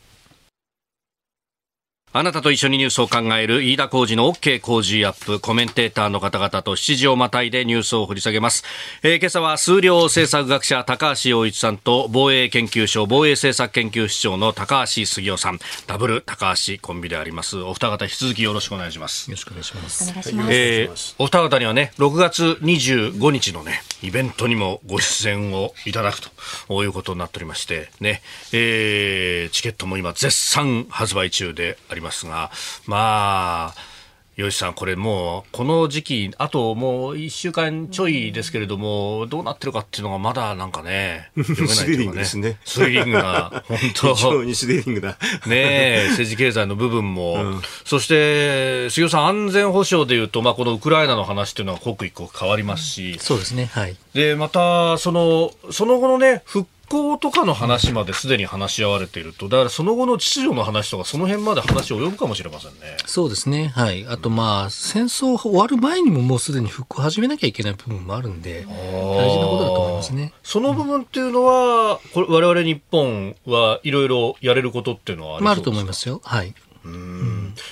[2.13, 8.65] あなたと一緒にニュースを考える飯田浩二の OK 工事アップコメンテーターの方々と7時をまたいでニュースを掘り下げます。
[9.05, 17.59] えー今朝は数量政策学者高橋洋一さんと防衛研究所防衛政策研究室長の高橋杉雄さんダブル高橋コンビであります。
[17.61, 19.31] お二方引き続きよろしくお願いします。
[19.31, 20.11] よろしくお願いします。
[20.11, 20.53] お願いします。
[20.53, 26.19] えーお二方にはね、6月25日のね、イベントにもご出演をいただく
[26.67, 28.21] ということになっておりまして、ね、
[28.53, 32.51] えーチケットも今絶賛発売中でありますが、
[32.87, 34.01] まあ、
[34.37, 45.19] 吉さん、これもう、この時期、あともう1週間ちょいですけれども、どうなってるかっていうのがまだなんかね、読めないというか スリリングですねスリリングな、本当非常にスリリングだ。
[45.47, 53.71] ねえ、政治経済の部分も、そして、杉尾さん、安全保障でいうと、まあ、このウクライナの話っていうのは刻一刻変わりますし、そうですね。
[53.73, 53.97] はい。
[54.15, 62.97] で、また、その、その後のね、復興とかの話まですでに話し合われていると、だからその後の秩序の話とか、その辺まで話及ぶかもしれませんね。
[63.07, 63.69] そうですね。
[63.69, 64.05] はい。
[64.09, 70.33] あとまあ、戦争終わる前にももうすでに復興を始めなきゃいけない部分もあるんで、大事なことだと思いますね。
[70.43, 76.21] その部分っていうのは、これ我々日本はいろいろやれることっていうのはありまあ、あると思いますよ。
[76.25, 76.53] はい。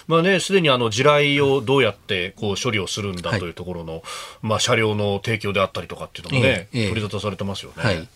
[0.06, 4.02] まあね、すでにあの地雷をどうやってこう処理をするんだはいというところの、
[4.42, 7.82] まあ車両の提供であったりとかっていうのもね、ええええ取り沙汰されてますよね。
[7.82, 8.08] はい。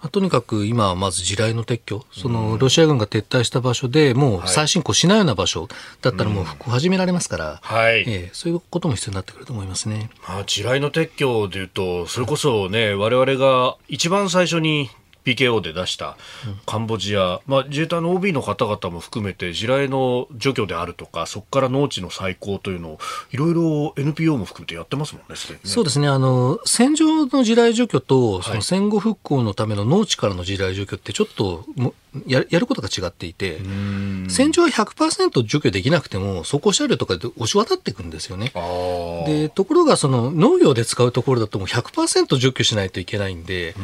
[0.00, 5.68] まあとにかく今はまず地雷の撤去、そのロシア軍が撤退した場所でもう再侵攻しないような場所
[6.02, 8.00] だったらもう復興始められますから、はい。
[8.00, 10.10] ええそういうことも必要になってくると思いますね。
[10.28, 14.90] まあ、地雷の撤去でいうと、それこそね、我々が一番最初に
[15.26, 16.16] PKO で出した
[16.64, 22.98] カンボジア、まあ、自衛隊の OB の方々も含めて地雷の除去であるとかそこから農地の再興というのを
[23.32, 26.08] いろいろ NPO も含めてやってますもんねねそうですね。
[26.08, 31.94] あの、戦場の地雷除去と、そはいの戦後復興のための農地からの地雷除去ってちょっとも
[32.26, 33.58] ややることが違っていて、
[34.28, 38.52] 戦場は100%除去できなくても、走行車両とかで押し渡っていくんですよね。
[39.26, 43.74] で、ところがその農業で使うところだともう100%除去しないといけないんで、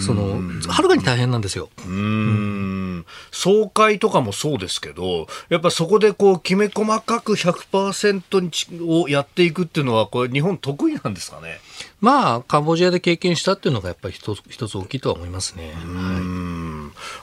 [0.00, 1.68] その、はるかに大変なんですよ。
[1.78, 11.60] うーん総会とかもそうですけど、やっぱそこでこうきめ細かく100%にちをやっていくっていうのは、これ日本得意なんですかね？
[12.00, 15.72] まあ、カンボジアで経験したっていうのがやっぱり一つ一つ大きいとは思いますね。
[15.84, 16.71] うん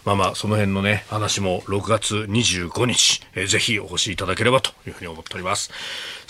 [0.05, 5.71] まあまあ、その辺のね、話も6月25日、えーぜひお越しいただければというふうに思っております。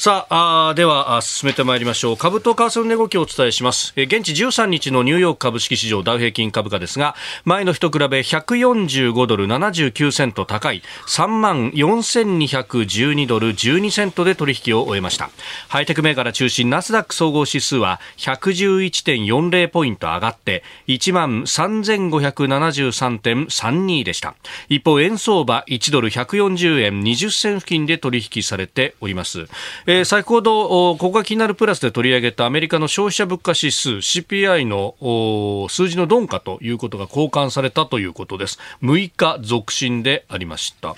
[0.02, 2.18] さあ、では、進めてまいりましょう。
[2.18, 3.92] 株と為替の値動きをお伝えします。
[3.98, 15.32] 現地13日のニューヨーク株式市場ダウ平均株価ですが、前の日と比べ145ドル79セント高い3万4212ドル12セントで取引を終えました。
[15.68, 24.36] ハイテク銘柄中心ナスダック総合指数は111.40ポイント上がって1万3573.32でした。
[24.70, 29.50] 一方、円相場1ドル140円20銭付近で取引されております。
[29.92, 38.60] えー先ほど、おここが気になるプラスで取り上げたアメリカの消費者物価指数 CPI のお数字の鈍化ということが交換されたということです。
[38.84, 40.96] 6日続伸でありました。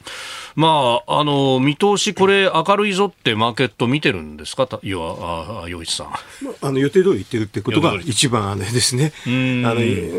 [0.58, 4.67] まあ、あの、見通しこれ明るいぞってマーケット見てるんですか？
[4.67, 6.08] たいや、あ、あ、洋一さん。
[6.62, 9.13] あの予定通り行ってるってことが一番あれですね。
[9.25, 9.75] あんの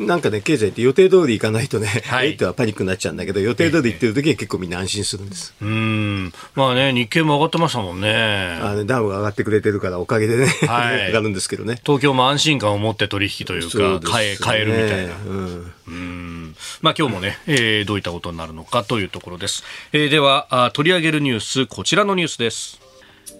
[0.07, 5.53] なんかね、経済って予定通り行かないとね、はいえいってはパニックになっちゃうんだけど、予定通り行ってる時は結構みんな安心するんです。
[5.61, 6.33] うーん。
[6.55, 8.62] まあね、日経も上がってましたもんね。
[8.63, 11.81] あのダウが上がってくれてるからおかげでね、はい 上がるんですけどね。
[11.85, 15.13] 東京も安心感を持って取引というか、です買え、買えるみたいな。
[15.27, 19.65] うんうんまあ今日もね、えーどういったことになるのかというところです。
[19.93, 22.81] えーではあ、取り上げるニュース、こちらのニュースです。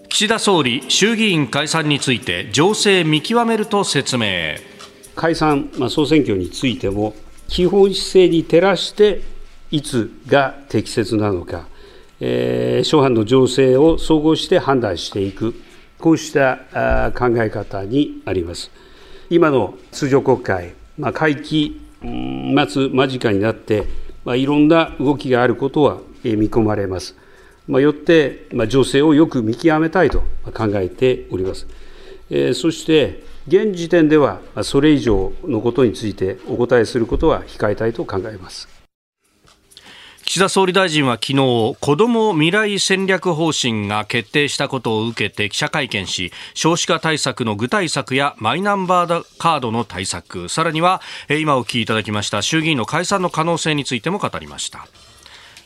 [0.09, 4.57] 岸田総理衆議院解散について情勢見極めると説明
[5.15, 7.15] 解散、まあ、総選挙についても
[7.47, 9.21] 基本姿勢に照らして
[9.71, 11.67] いつが適切なのか、
[12.25, 15.53] えー、諸般の情勢を総合して判断していく
[15.99, 18.71] こうした考え方にあります
[19.29, 23.87] 今の通常国会、まあ、会期末間近になって、
[24.23, 27.17] まあ、いろんな動きがあることは見込まれます
[27.67, 30.21] まあ、よって、まあ、情勢をよく見極めたいと
[30.53, 31.65] 考えております。
[32.29, 38.82] えー、そして、現時点ではそれ以上のことについてお答えすることは控えたいと考えます。
[40.25, 54.87] 岸田総理大臣は昨日、子ども未来戦略方針が決定したことを受けて記者会見し、少子化対策の具体策やマイナンバーカードの対策、さらには今お聞きいただきました衆議院の解散の可能性についても語りました。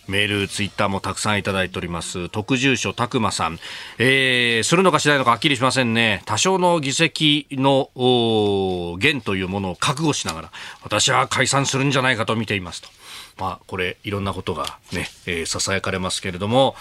[0.08, 2.30] メール、ツイッターもたくさんいただいております。
[2.30, 3.60] 特住所、たくまさん。
[3.98, 6.22] えー、するのかしないのかはっきりしませんね。
[6.26, 10.52] 多少の議席のお減というものを覚悟しながら、
[10.84, 12.90] 私は解散するんじゃないかと見ていますと。
[13.38, 16.76] まあ、これ、いろんなことがね、えー、囁かれますけれども、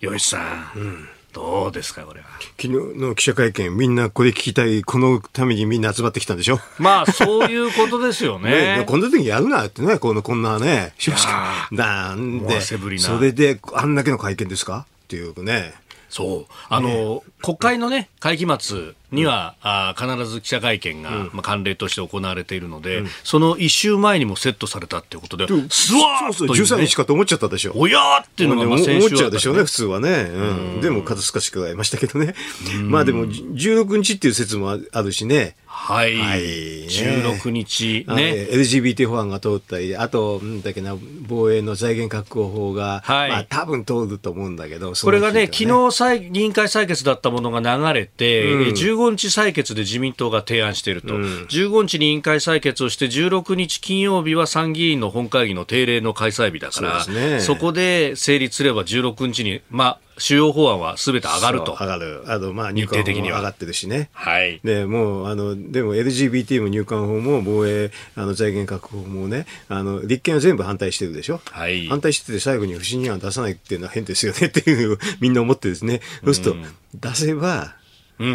[0.00, 0.72] 吉さん。
[0.76, 1.08] うん
[1.38, 2.26] どうですか、これは。
[2.60, 6.58] 昨日の記者会見、みんなこれ聞きたい、このためにみんな集まってきたんでしょ？
[6.80, 8.78] まあ、そういうことですよね。
[8.78, 11.26] ねこんな時やるなってね、このこんなね、 しかし、
[11.70, 14.84] なんで、それであんだけの会見ですか？
[15.04, 15.74] っていうね。
[16.10, 16.52] そう。
[16.68, 27.72] あの、ね、国会のね、会期末には、うん、あ必ず記者会見が、うん、まあ、慣例として行われているので、うん、その一週前にもセットされたっていうことで、スワーッと、ね、13日かと思っちゃったでしょ。
[27.74, 30.10] おやーっていうのが、まあ、先週、ね、思っちゃうでしょうね、普通はね。
[30.10, 30.80] うん。
[30.80, 32.34] でも、数少しくらいましたけどね。
[32.82, 35.56] まあでも、16日っていう説もあるしね。
[35.66, 36.16] はい。
[36.16, 38.48] はい、16日ね。
[38.50, 40.96] LGBT 法案が通ったり、あと、んだっけな、
[41.28, 51.14] 防衛の財源確保法が、はい、まあ多分通ると思うんだけど、これがね、昨日議員会採決だったものが流れて、うん、15日採決で自民党が提案していると。
[51.14, 61.76] うん、15日に委員会採決をして、16日金曜日は参議院の本会議の定例の開催日だから、そ,、ね、そこで成立すれば16日に、まあ、主要法案はすべて上がると。
[61.80, 62.24] 上がる。
[62.26, 64.10] あの、まあ、入管法も上がってるしね。
[64.12, 64.60] はい。
[64.64, 71.40] で、もう、あの、でも LGBT も入管法も防衛、あの、財源確保もね、あの、立憲は全部反対してるでしょ。
[71.44, 71.86] はい。
[71.86, 76.00] 反対してて最後に不信任案出さないっていうのは変ですよねっていうのをみんな思ってですね。
[76.24, 76.56] そうすると、
[76.94, 77.76] 出せば、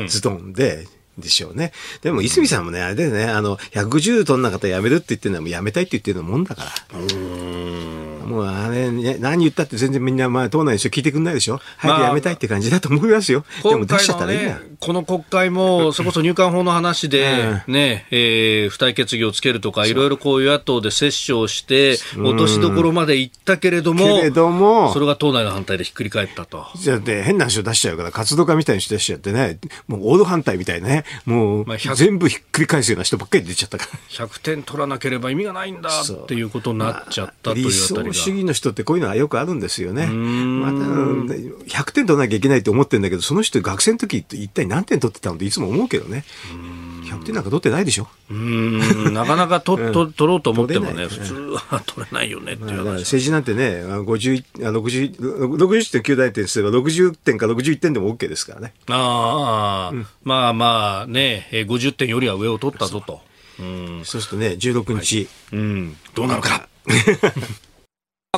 [0.08, 1.72] ズドンで、でしょうね。
[2.02, 6.69] でも、泉さんもね、あれでね、あの、150トンな方やめるって言ってるのはもうやめたいって言ってるのもんだから。
[8.24, 11.60] もうあれ、ね、何言ったって全然みんな、まあ、党内の人聞いてくんないでしょ？
[11.78, 13.46] 早くやめたいって感じだと思いますよ。
[13.64, 14.60] まあ、でも出しちゃったらいいな。
[14.80, 26.66] この国会も、それこそ入管法の話で、ね、えー、付帯決議をつけるとか、いろいろこういう野党で折衝して、落としどころまで行ったけれども、けれども、それが党内の反対でひっくり返ったと。
[26.76, 29.58] じゃで、変な話を出しちゃうから、活動家みたいにして出しちゃってね、
[29.88, 33.86] もう王道反対みたいなね、もう、全部ひっくり返すような人ばっかり出ちゃったか
[34.20, 34.26] ら。
[34.28, 40.08] 100点取らなければ意味がないんだっていうことになっちゃったというあたり主義の人ってこういうのはよくあるんですよね。
[40.08, 46.23] また、100点取らなきゃいけないと思ってるんだけど、その人学生の時一体何点取ってたのっていつも思うけどね。
[47.04, 48.08] 100点なんか取ってないでしょ。
[48.30, 53.02] うんなかなかと と取ろうと思ってもね、普通は取れないよねっていう話。
[53.02, 55.17] 政治なんてね、50、60、
[55.58, 58.73] 60.9大点すれば60点か61点でも OK ですからね。
[58.88, 63.21] ああ、うん、まあまあね、50点よりは上を取ったぞと。
[63.60, 66.67] うん、そうするとね、16日、はい、うん、どうなるか。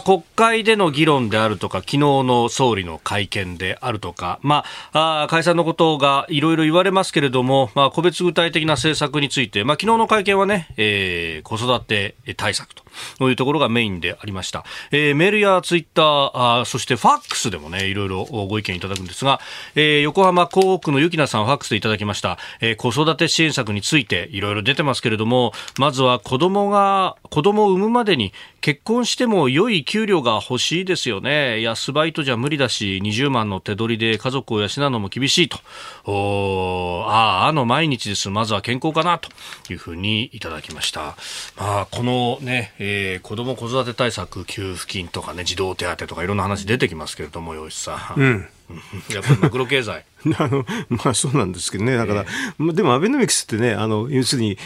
[0.04, 12.85] 国会での議論であるとか、昨日の総理の会見であるとか、まあ、あ解散のことがいろいろ言われますけれども、まあ、個別具体的な政策について、まあ、昨日の会見はね、えー、子育て対策と。
[13.18, 14.64] というところがメインでありました。
[14.92, 19.40] えー、メールやツイッター、あそしてファックスでもね、いろいろご意見いただくんですが、
[19.76, 31.62] えー、横浜港区のゆきなさんファックスでいただきました、えー、子育て支援策についていろいろ出てますけれども、まずは子供が、子供を産むまでに結婚しても良い給料が欲しいですよね。
[31.62, 35.60] 安バイトじゃ無理だし、20万の手取りで家族を養うのも厳しいと。
[36.06, 38.30] おああ、あの毎日です。
[38.30, 39.30] まずは健康かなと
[39.70, 41.16] いうふうにいただきました。
[41.58, 48.50] まあ、このね、えー、子ども子育て対策給付金とかね児童手当とかいろんな話出てきますけれども吉さん、うん、
[49.14, 50.06] やっぱりマクロ経済
[50.38, 54.58] あのまあそうなんですけどね、だから、えー、でもアベノミクスってね、あの要するに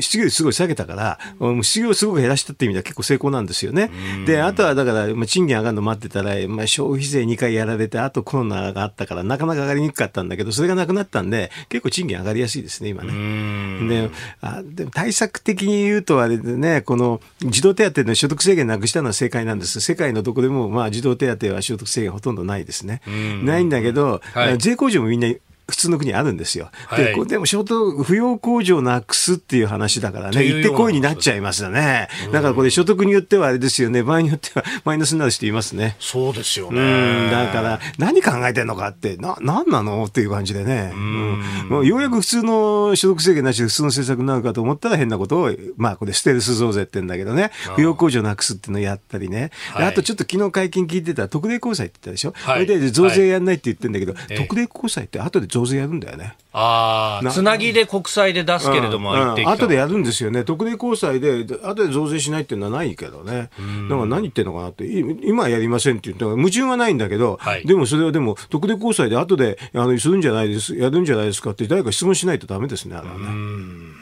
[0.00, 1.18] 失業率すごい下げたから、
[1.62, 3.90] 失業をすごく減らしたっていう意味では結構成功なんですよね。
[4.26, 13.88] で、あとはだから、まあ、賃金上がるの待ってたら、まあ、消費税2回やられて、あとコロナがあったから、なかなか上がりにくかったんだけど、それがなくなったんで、結構賃金上がりやすいですね、今ね。
[13.88, 19.80] であでも対策的に言うと、あれでね、この児童手当の所得制限なくしたのは正解なんです。
[19.80, 23.00] 世界のどこでも、まあ、児童手当は所得制限ほとんどないですね。
[23.44, 25.28] ないんだけど、はい、税控除もみんな
[25.68, 26.70] 普通の国あるんですよ。
[26.96, 32.08] で、はい、でも所得扶養控除をなくすっていう話だからね、行ってこいになっちゃいますよね。
[32.32, 35.96] だからこれ所得によってはあれですよね、場合によっては マイナスになる人いますね。
[36.00, 37.30] そうですよね。
[37.30, 40.04] だから何考えてんのかって、な、なんなの？
[40.04, 40.92] っていう感じでね。
[40.94, 49.50] うん、もうようやく普通の所得制限なしで普通の政策になるかと思ったら変なことを、まあこれステルス増税って言うんだけどね、扶養控除なくすっていうのをやったりね。
[49.72, 52.32] はい、あとちょっと昨日会見聞いてた特例公債って言ったでしょ？
[52.34, 56.36] はい、それで増税やんないって言ってるんだけど、はい、特例公債って後で増税やるんだよね。
[56.52, 63.50] ああ、つなぎで国債で出すけれども、うんうん、後でやるんですよね、特例公債で、後で増税しないっていうのはないけどね、
[63.88, 73.97] だから何言ってんのかなって、今はやりませんって言って、矛盾はないんだけど、はい、でもそれはでも、特例公債で後であのするんじゃないです、やるんじゃないですかって、誰か質問しないとだめですね、あれはね。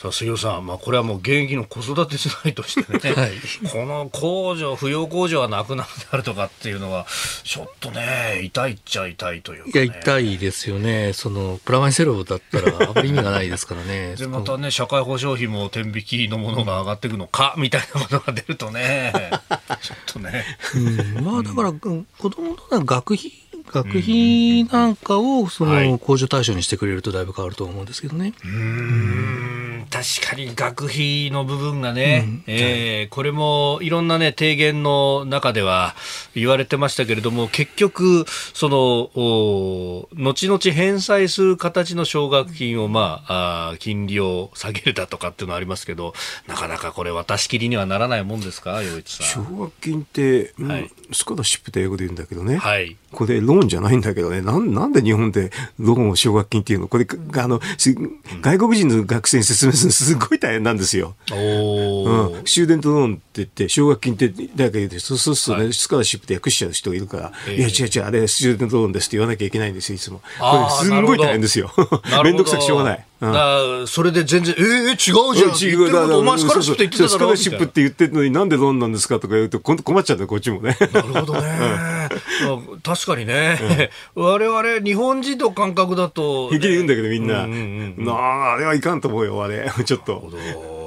[0.00, 3.32] さあ杉尾さん、まあ、これはもう現役の子育て世代としてね、 はい、
[3.70, 7.06] この控除、扶養控除はなくなるとかっていうのは、
[7.44, 14.16] ちょっとね、痛いっちゃ痛いというか、ね、いや、痛いですよね、そのプラマイゼロだったら、あまり意味がないですからね。
[14.18, 19.12] で、またね、社会保障費も天引きのものが上がっていくのか、みたいなことが出るとね、
[19.82, 20.46] ちょっとね。
[20.76, 20.78] う
[21.20, 23.30] ん、まあ、だから、子供の学費
[23.70, 28.34] 学費なんかをその控除対象にしてくれるとだいぶ変わると思うんですけどね。
[28.44, 35.96] うん確かに学費の部分がね、うん、えー、これもいろんなね提言の中では
[36.32, 46.14] 言われてましたけれども結局その後々返済する形の奨学金をまああ金利を下げるだとかっていうのはありますけど
[46.46, 49.44] なかなかこれ渡し切りにはならないもんですか、洋一さん？
[49.44, 52.58] 奨学金って、はい、スコラシップって英語で言うんだけどね。
[52.58, 52.96] はい。
[53.10, 56.88] これローンじゃないんだけどね、なんなんで日本でローンを奨学金っていうの？
[56.88, 57.06] これ、
[57.36, 57.60] あの、
[58.40, 61.14] 外国人の学生に説明するのすごい大変なんですよ。
[61.30, 61.36] うん。
[62.44, 70.20] シューデントローンって言って、奨学金って誰か言うて、そうするとね、はい、スカラシップで訳しちゃう人がいるから、えー、いや違う違う、あれシューデントローンですって言わなきゃいけないんですよ、いつも。
[70.38, 71.72] これすんごい大変ですよ。
[72.24, 73.06] めんどくさくしょうがない。
[73.20, 75.72] だそれで全然、えー、違うじゃん。
[75.72, 75.92] 違う。
[75.92, 80.76] だお前スカラシップって言ってたスカラシップって言ってるのになんでローンなんですかとか言うと、困っちゃうんだこっちもね。
[80.92, 82.08] なるほどね。
[82.82, 83.90] 確かにね。
[84.14, 87.46] 我々、日本人の感覚だと、平気で言うんだけどみんな。
[87.46, 89.70] なあ、あれはいかんと思うよ、あれ。
[89.84, 90.79] ちょっと。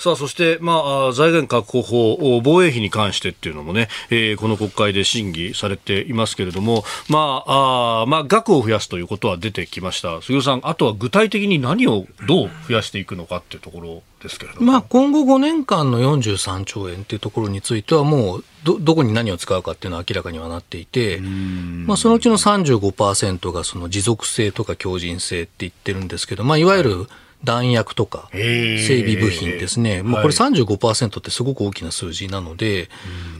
[0.00, 10.22] さあ、そして、まあ、財源確保法、防衛費に関してっていうのもね、えー、この国会で審議されていますけれども、まあ、あまあ、額を増やすということは出てきました。
[10.22, 14.72] 杉尾さん、あとは具体的に何をどう増やしていくのかっていうところですけれども。
[14.72, 27.06] まあ、今後5年間の43兆円っていうところについては、もうど、どこに何を使うかっていうのは明らかにはなっていて、まあ、そのうちの35%がその持続性とか強靭性って言ってるんですけど、まあ、いわゆる、
[27.44, 32.88] 弾薬とか整備部品ですね、まあ、これ35%ってすごく大きな数字なので、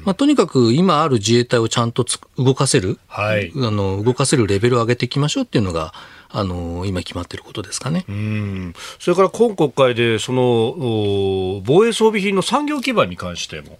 [0.05, 2.05] まあ、とにかく今ある自衛隊をちゃんと
[2.39, 5.93] 動かせる、はい、あの動かせるレベルを上げていきましょうっていうのが、
[6.33, 8.05] あの今決まっていることですかね。
[8.09, 8.75] うん。
[9.01, 13.79] それから今国会でその防衛装備品の産業基盤に関しても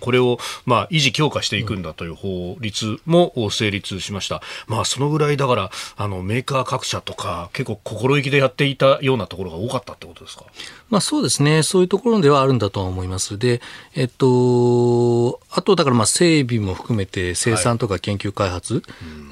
[0.00, 4.42] これを、まあ、維持強化していくんだという法律も成立しました。
[4.66, 10.44] まあ、そのぐらいだから、あの、メーカー各社とか、結構心意気でやっていたようなところが多かったってことですか？
[10.92, 11.62] まあ、そうですね。
[11.62, 13.38] そういうところではあるんだとは思います。
[13.38, 13.62] で、
[13.94, 18.82] えっと、あと、だから、まあ、整備も含めて生産とか研究開発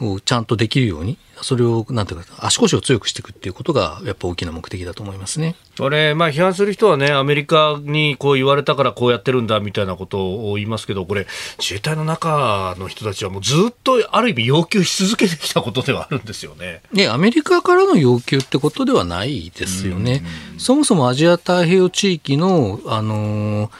[0.00, 5.54] をちゃんとできるように、それを、なんていうか、足腰を強くしていくっていうことが、やっぱ大きな目的だと思いますね。
[5.78, 11.26] これ、まあ、批判する人はね、アメリカにこう言われたからこうやってるんだみたいなことを言いますけど、これ、
[11.58, 16.82] 自衛隊の中の人たちはもうずっとある意味要求し続けてきたことではあるんですよね。
[16.92, 20.22] ね、アメリカからの要求ってことではないですよね。
[20.58, 23.70] そもそもアジア太平洋地域の、あのー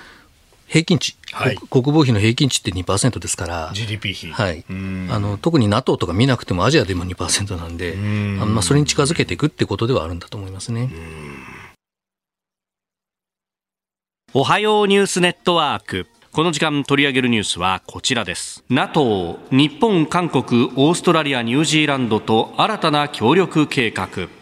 [0.71, 10.89] 平均値、はい、国防費の平均値って2%ですから、GDP 比、はい、あの特に NATO とか見なくてもアジアでも2%なんで、んあのまあ、それに近づけていくってことではあるんだと思いますね。
[14.33, 16.07] おはようニュースネットワーク。
[16.31, 18.62] この時間取り上げるニュースはこちらです。
[18.71, 24.39] NATO、日本、韓国、オーストラリア、ニュージーランドと新たな協力計画。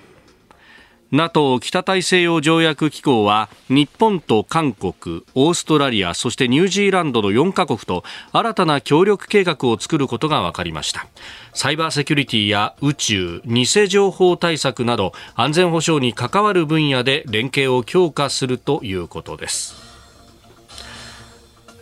[1.11, 11.06] NATO 北大西洋条約機構は日本と韓国、オーストラリアそしてニュージーランドの4カ国と新たな協力計画を作ることが分かりました。
[11.54, 19.76] サイバーセキュリティや宇宙、偽情報対策など安全保障に関わる分野で連携を強化するということです。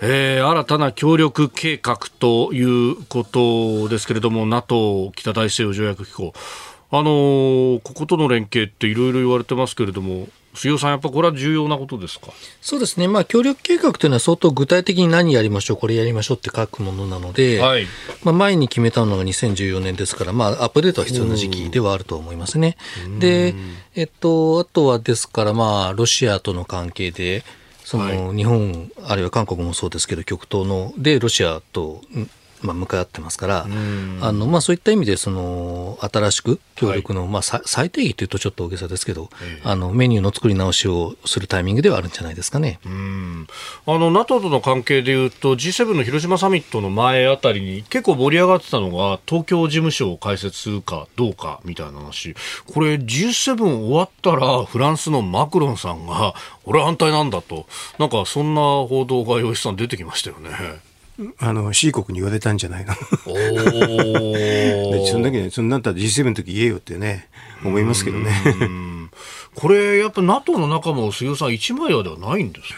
[0.02, 6.32] えー、新たな協力計画ということですけれども NATO 北大西洋条約機構。
[6.98, 12.28] あのー、こことの連携っていろいろ言われてますけれども、杉尾さん、やっぱこれは重要なことですか？
[12.62, 17.86] そうですね、まあ、協力計画というのは相当具体的に何やりましょう、これやりましょうって書くものなので、はい、
[18.24, 22.78] まあ、前に決めたのが2014年ですから、まあ、アップデートは必要な時期ではあると思いますね。
[23.18, 23.54] で、
[23.94, 27.44] えっと、あとはですから、まあ、ロシアとの関係で、
[27.84, 32.00] その、日本、あるいは韓国もそうですけど、極東の、で、ロシアと
[32.62, 33.66] まあ、向かってますから、
[34.20, 42.78] あのまあ、そういった意味でその新しく協力の、はい、まあ、最低義というとちょっと大げさですけど、えー、あのメニューの作り直しをするタイミングではあるんじゃないですかね。
[42.84, 43.46] うん。
[43.86, 52.34] あの NATO との関係でいうと G7 の広島サミットの前あたりに結構盛り上がってたのが東京事務所を開設するかどうかみたいな話。
[52.66, 56.34] これ G7 終わったらフランスのマクロンさんが
[56.64, 57.66] 俺は反対なんだと。
[57.98, 60.50] なんかそんな報道が吉さん出てきましたよね。
[61.38, 62.92] あの C 国に言われたんじゃないの？
[64.32, 67.28] でそんだけね、そんなんたら G7 の時言えよってね、
[67.64, 68.30] 思いますけどね。
[69.54, 72.68] これ、やっぱ NATO の中も杉尾さん、一枚岩ではないんです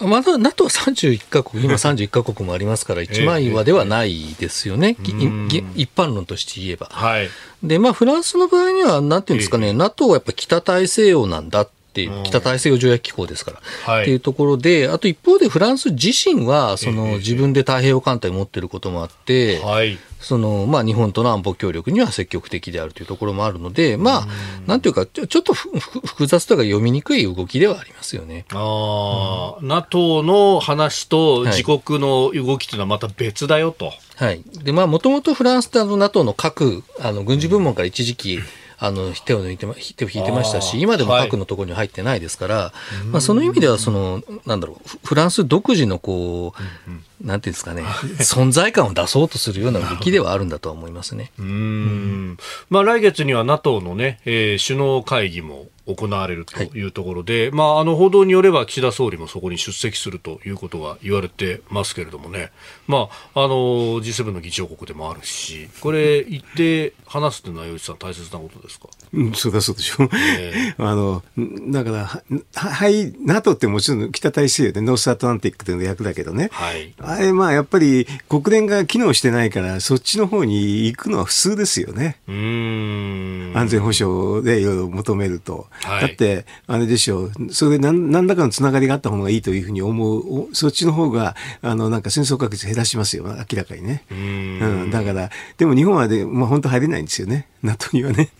[0.00, 0.06] か？
[0.06, 6.86] まだ NATO は31か国、今31か国もありますから、一枚岩ではないですよね、一般論として言えば。
[6.90, 7.28] はい、
[7.64, 13.60] で、まあ、フランスの場合には、なんていうんですかね、NATO はやっぱ北大西洋なんだっていう、北大西洋条約機構ですから、
[13.92, 24.26] はい、っていうところで、あと一方でフランス自身は、その自分で太平洋艦隊を持ってることもあって、はい、そのまあ、日本との安保協力には積極的であるというところもあるので、まあ、
[24.66, 28.44] なんていうか、ちょっと複雑とか読みにくい動きではありますよね。
[28.52, 33.92] あ、うん、NATO の話と自国の動きというのはまた別だよと。
[34.16, 38.40] はい、でまあ、もともとフランスってあの NATO の各あの軍事部門から一時期、
[38.80, 42.72] あの手を抜いて手を引いてましたし、今でも核のところに入ってないですから、は
[43.04, 47.82] い、まあ、その意味ではその、なんだろう、フランス独自のこう、うんうん、なんていうんですかね、
[48.18, 51.32] 存在感を出そうとするような動きではあるんだとは思いますね。
[51.38, 52.36] うん、
[52.70, 62.52] まあ、来月には NATO のね、えー、首脳会議も行われるというところで、はい、まあ、あの報道によれば岸田総理もそこに出席するということが言われてますけれどもね、
[62.86, 63.56] まあ、あの
[64.00, 70.74] G7 の議長国でもあるし、これ、行って話すというのは、吉さん、大切なことですか、うん、そうだそうでしょう、え。
[70.78, 71.22] ー、 あの
[71.70, 72.22] だから、
[72.54, 82.18] はい、NATO ってもちろん北大西洋でノースアトランティックというの役だけどね、はい、あれ、まあ、やっぱり国連が機能してないから、そっちの方に行くのは普通ですよね。
[82.28, 85.66] うん安全保障でいろいろ求めると。
[85.82, 94.04] はい、だって、あれでしょう、それで何何らかのつながりがあった方がいいというふうに思う、そっちの方が、あの、なんか戦争確率減らしますよ、明らかにね。
[94.10, 97.46] うん,、だから、でも日本はで、まあ本当入れないんですよね。
[97.62, 98.30] NATO にはね。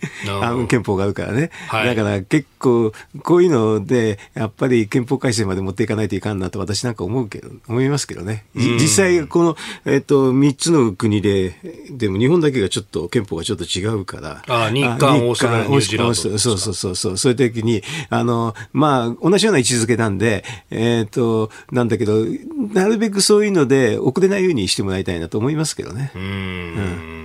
[0.41, 1.51] あの憲法があるからね。
[1.67, 2.93] はい、だから結構、
[3.23, 8.45] こういうので、やっぱり憲法改正まで持っていかないといかんなと私なんか思うけど、思いますけどね。
[8.55, 11.55] 実際、この、えっ、と、3つの国で、
[11.91, 14.43] でも日本だけがちょっと、憲法がちょっと違うから。
[14.47, 16.13] あ日韓、オーストラリア、ニュージーランド。
[16.13, 17.17] そうそうそうそう。
[17.17, 22.25] そういう時に、あの、まあ、同じような位置づけなんで、えっ、と、なんだけど、
[22.73, 26.11] なるべくそういうので遅れないようにしてもらいたいなと思いますけどね。
[26.15, 27.19] うんうん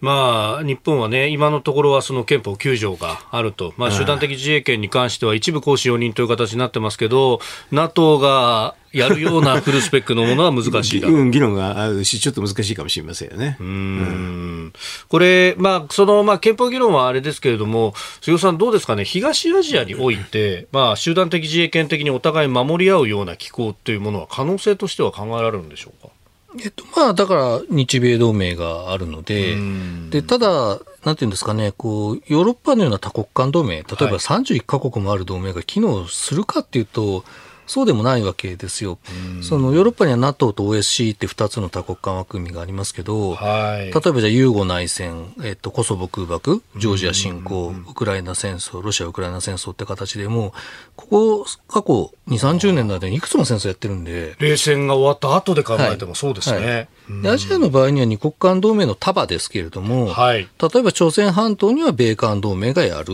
[0.00, 7.40] まあ、日本はね、今のところはその憲法9条があると、まあ、集団的自衛権に関しては一部行使容認という形になってますけど、
[7.72, 11.10] NATO がやるようなフルスペックのものは難しいだう。
[11.24, 13.56] ん、議論があるし、ちょっと難しいかもしれませんよね。
[13.60, 13.66] うん。
[13.66, 14.72] うん。
[15.08, 26.12] これ、まあ、その、まあ、憲法議論はあれですけれども、杉尾さん、どうですかね、東アジアにおいて、まあ、集団的自衛権的にお互い守り合うような機構っていうものは、可能性としては考えられるんでしょうか？
[26.62, 29.56] えっと、まあ、だから、日米同盟があるので、
[30.10, 37.24] で、ただ、なんていうんですかね、こう、ヨーロッパのような多国間同盟、例えば31カ国もある同盟が機能するかっていうと、
[37.66, 38.98] そうでもないわけですよ。
[39.42, 50.52] そのヨーロッパには NATO と OSC って2つの多国間枠組みがありますけど、はい、例えばじゃあユーゴ内戦、えっと、コソボ空爆、ジョージア侵攻、ウクライナ戦争、ロシア・ウクライナ戦争って形でも、
[50.96, 54.36] ここ過去2、30年の間にいくつも戦争やってるんで。
[54.38, 56.58] 冷戦が終わった後で考えてもそうですね。
[56.58, 56.66] はい。
[56.66, 56.88] はい
[57.22, 63.12] でアジアの場合には二国間同盟の束ですけれども、はい、例えば朝鮮半島には米韓同盟がやる、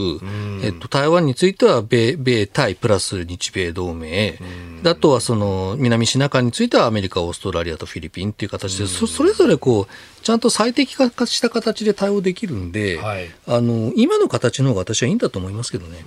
[0.63, 4.40] えっと、台湾については米米対プラス日米同盟、で
[4.85, 13.31] あとはその南シナ海についてはアメリカ、オーストラリアとフィリピンっていう形で、そそれぞれこう、ちゃんと最適化した形で対応できるんで、はい。
[13.47, 15.99] あの今の形の方が私はいいんだと思いますけどね。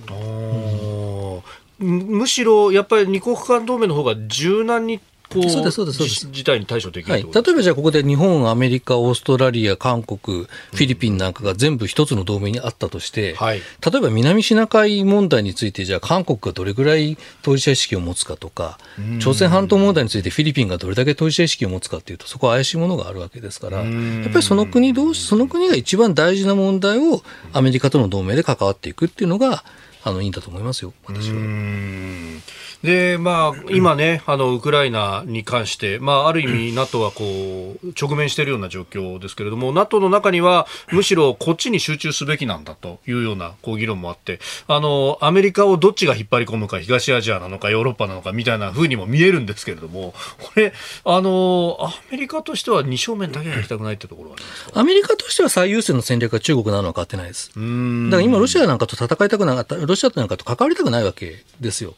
[1.78, 5.00] むしろやっぱり二国間同盟の方が柔軟に
[5.34, 6.26] こうそうですそうですそうです。
[6.26, 13.58] じ事態に対処できるはい、例えばじゃあここで日本、アメリカ、オーストラリア、韓国、フィリピンなんかが全部一つの同盟にあったとして、はい。
[13.58, 18.78] 例えば南シナ海問題について、じゃあ韓国がどれぐらい当事者意識を持つかとか、
[19.20, 27.22] 朝鮮半島問題についてフィリピンがどれだけ当事者意識を持つかっていうと、そこは怪しいものがあるわけですから、やっぱりその国同士、その国が一番大事な問題を
[27.52, 29.64] アメリカとの同盟で関わっていくっていうのが、
[30.04, 31.36] あのいいんだと思いますよ、私は。
[31.36, 32.42] うん
[32.84, 44.38] で、まあ、今ね、 あの、ウクライナに関して、まあ、ある意味、 NATO はこう、直面しているような状況ですけれども、NATO の中には、むしろこっちに集中すべきなんだというような、こう、議論もあって、
[44.68, 50.74] あの、アメリカをどっちが引っ張り込むか、東アジアなのか、ヨーロッパなのか、みたいな風にも見えるんですけれども、これ、
[51.06, 54.36] あの、アメリカとしては二正面だけは行きたくないってところは
[54.74, 57.50] アメリカとしては最優先の戦略が中国なのは変わってないです。
[57.56, 61.94] うんだから今、ロシアなんかと戦いたくなかった、ロシアなんかと関わりたくないわけですよ。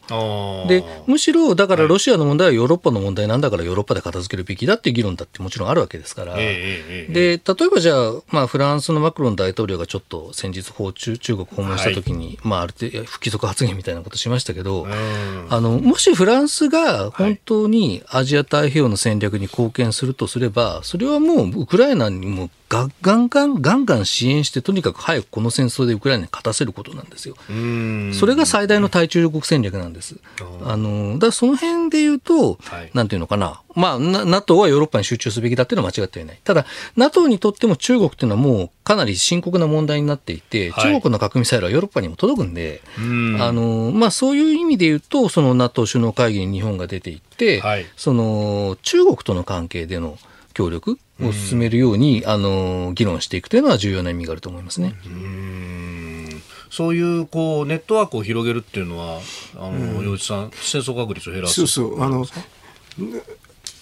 [0.67, 6.35] で、むしろ、だからロシアの問題はヨーロッパの問題なんだからヨーロッパで片付けるべきだっていう議論だってもちろんあるわけですから。
[6.35, 15.47] で、例えばじゃあ、まあ、フランスのマクロン大統領がちょっと先日訪中、中国訪問した時に、まあ、ある程度不規則発言みたいなことしましたけど、うん。
[15.49, 27.35] あの、もしフランスが本当にアジア太平洋の戦略に貢献するとすれば、それはもうウクライナにもガンガンガンガンガン支援して、とにかく早くこの戦争でウクライナに勝たせることなんですよ。
[27.49, 30.17] うんそれが最大の対中国戦略なんです。
[30.63, 33.61] あの、だからその辺で言うと、はいなんていうのかな。
[33.75, 36.39] まあ、な NATO はヨーロッパに集中すべきだっていうのは間違ってはいない。
[36.43, 36.65] ただ、
[36.95, 50.17] NATO にとっても中国っていうのはもうかなり深刻な問題になっていて、はい中国の核ミサイルはヨーロッパにも届くんで、うんあの、まあそういう意味で言うと、その NATO 首脳会議に日本が出ていって、はいその中国との関係での
[50.57, 54.95] 協力を進めるように、あの、議論していくというのは重要な意味があると思いますね。
[55.05, 56.41] うん
[56.71, 59.21] そういうこうネットワークを広げるっていうのは、
[59.55, 61.53] あの、洋一さん、戦争確率を減らす。
[61.53, 62.25] そうそうあの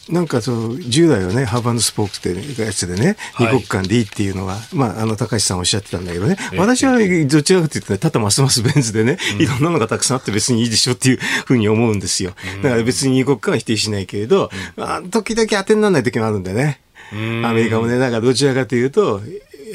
[0.09, 3.53] なんかその従来はねハーバンドスポークっていうやつでね、はい。
[3.55, 6.59] 二国間でいいっていうのが、まあ、あの高橋さんおっしゃってたんだけどね、ええ。
[6.59, 12.33] 私はどちらかというとねただますますベン図でね、いろんなのがたくさんあって別にいいでしょっていうふうに思うんですよ。
[12.61, 16.81] だから別に二国間は否定しないけれど、あ時々当てにならない時もあるんでね。
[17.11, 19.21] アメリカもねなんかどちらかというと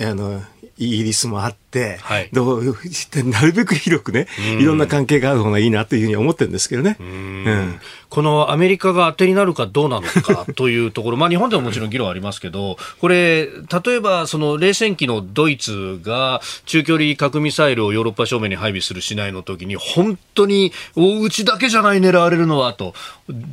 [0.00, 0.42] あの
[0.78, 1.59] イギリスもあって、
[2.00, 2.28] はい。
[2.32, 2.64] どう
[3.24, 4.26] なるべく広くね、
[4.58, 6.96] いろんな関係がある方がいいなというふうに思ってるんですけどね。
[6.98, 7.80] うん。
[8.10, 22.94] このアメリカが当てになるかどうなのかというところ、 まあ日本でももちろん議論ありますけど、これ、例えばその冷戦期のドイツが中距離核ミサイルをヨーロッパ正面に配備するしないの時に、本当に大内だけじゃない狙われるのはと、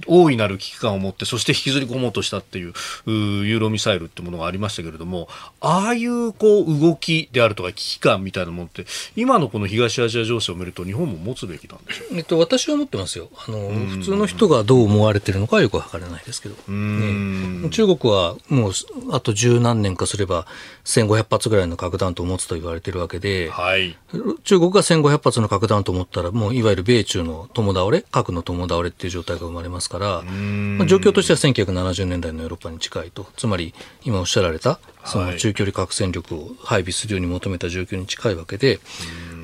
[0.08, 2.74] 大いなる危機感を持って、そして引きずり込もうとしたっていう、
[3.06, 5.30] ユーロミサイルってものがありましたけれども、
[5.62, 8.86] ああいうこう動きであるとか危機感みたいなものって、
[9.16, 12.18] 今のこの東アジア情勢を見ると日本も持つべきなんでしょう？
[12.18, 13.30] えっと、私は思ってますよ。
[13.48, 16.56] あの、普通の人がどう思われてるのかはよくわからないですけど。
[16.72, 18.72] んね中国はもう、
[19.12, 20.48] あと十何年かすれば、
[20.86, 23.98] 1500発ぐらいの核弾頭を持つと言われてるわけで、はい。
[24.44, 33.28] 中国が1500発の核弾頭を持ったら、もういわゆる米中の共倒れ、核の共倒れっていう状態が生まれますから、まあ、状況としては1970年代のヨーロッパに近いと。
[33.36, 38.80] つまり、今おっしゃられた、その中距離核戦力を配備するように求めた状況に近いわけで、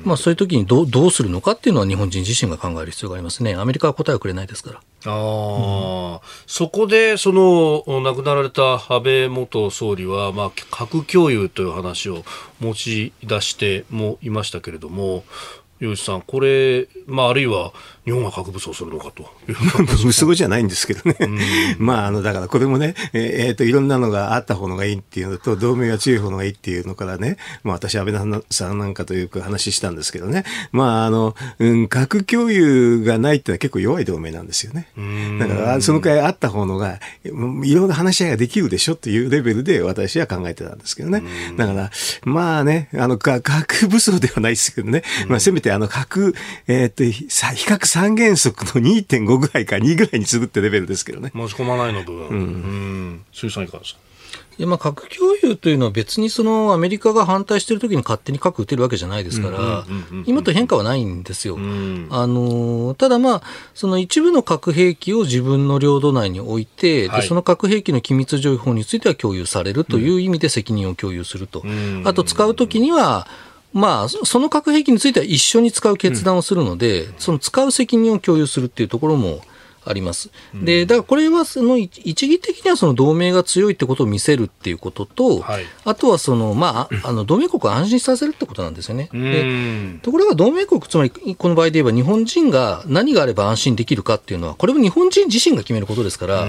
[0.04, 3.54] まあそういう時にどうどうするのかっていうのは日本人自身が考える必要がありますね。
[3.54, 4.80] アメリカは答えをくれないですから。
[5.06, 12.24] ああ、そこで、その、亡くなられた安倍元総理は、まあ、核共有という話を
[12.60, 15.24] 持ち出してもいましたけれども、
[15.80, 17.72] 吉さん、これ、まあ、あるいは
[18.04, 19.56] 日本が核武装するのかという。
[20.10, 21.16] 息子じゃないんですけどね。
[21.78, 28.14] まあ、あの、だからこれもね、えーえーと、いろんなのがあった方のがいいっていうのと、同盟が強い方のがいいっていうのからね、まあ私、安倍
[28.50, 34.88] さんなんかというか話したんですけどね、まあ、あの、うん、核共有がないってのは結構弱い同盟なんですよね。
[35.38, 41.22] だから、そのくらいあった方のが、うんいろんな話し合いができるでしょっていうレベルで私は考えてたんですけどね。
[41.56, 41.90] だから、
[42.24, 46.34] まあね、あの、か核武装ではないですけどね、まあせめてあの核、
[46.66, 51.30] えーっと、さ比較三原則の2.5ぐらいか2ぐらいにするってレベルですけどね。
[51.32, 52.28] 持ち込まないの部分。
[52.28, 53.24] うん。
[53.32, 54.00] 鈴木さんいかがですか？
[54.58, 59.84] いやまあ核共有というのは別にそのアメリカが反対している時に勝手に核撃てるわけじゃないですから、
[60.26, 61.56] 今と変化はないんですよ。
[61.56, 63.42] んあのただまあ、
[63.74, 71.64] その一部の核兵器を自分の領土内に置いて、はいでその核兵器の機密情報については共有されるという意味で責任を共有すると。
[71.64, 73.28] んあと使う時には、
[73.74, 79.40] まあ、その核兵器については一緒に使う決断をするので、その使う責任を共有するっていうところも
[79.84, 80.30] あります。
[80.54, 85.66] で、だからこれはその一一義的にはその同盟が強いってことを見せるっていうことと、はい。
[85.84, 89.08] あとはその、まあ、あの同盟国を安心させるってことなんですよね。
[89.12, 96.46] うでんところが同盟国、つまりこの場合で言えば日本人が何があれば安心できるかっていうのは、これも日本人自身が決めることですから、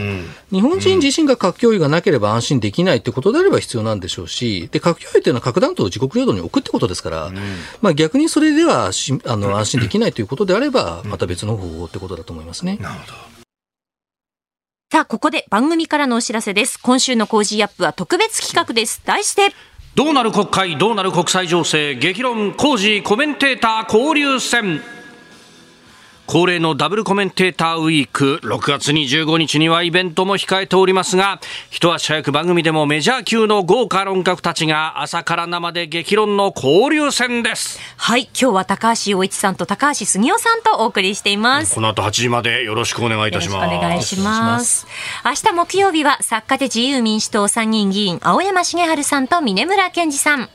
[0.51, 7.31] 日本人自身が核共有がなければ安心できないってことであれば必要なんでしょうし、で、核共有っていうのは核弾頭を自国領土に置くってことですから、
[7.81, 12.77] まあ逆にそれではしあの安心できないということであれば、また別の方法ってことだと思いますね。
[12.81, 13.13] なるほど
[14.96, 16.80] さあ、ここで番組からのお知らせです。
[16.82, 19.02] 今週のコージーアップは特別企画です。
[19.04, 19.54] 題して、
[19.93, 24.82] どうなる国会どうなる国際情勢激論コージーコメンテーター交流戦
[26.28, 41.73] 恒例のダブルコメンテーターウィーク6月25日にはイベントも控えておりますが一足早く番組でもメジャー級の豪華論客たちが朝から生で激論の交流戦ですはい、今日は高橋洋一さんと高橋杉雄さんとお送りしています。
[41.73, 44.86] この後8時までよろしくお願いいたしますお願いします。
[45.26, 50.49] 明日木曜日は作家で自由民主党参議院議員青山茂春さんと峰村健二さん。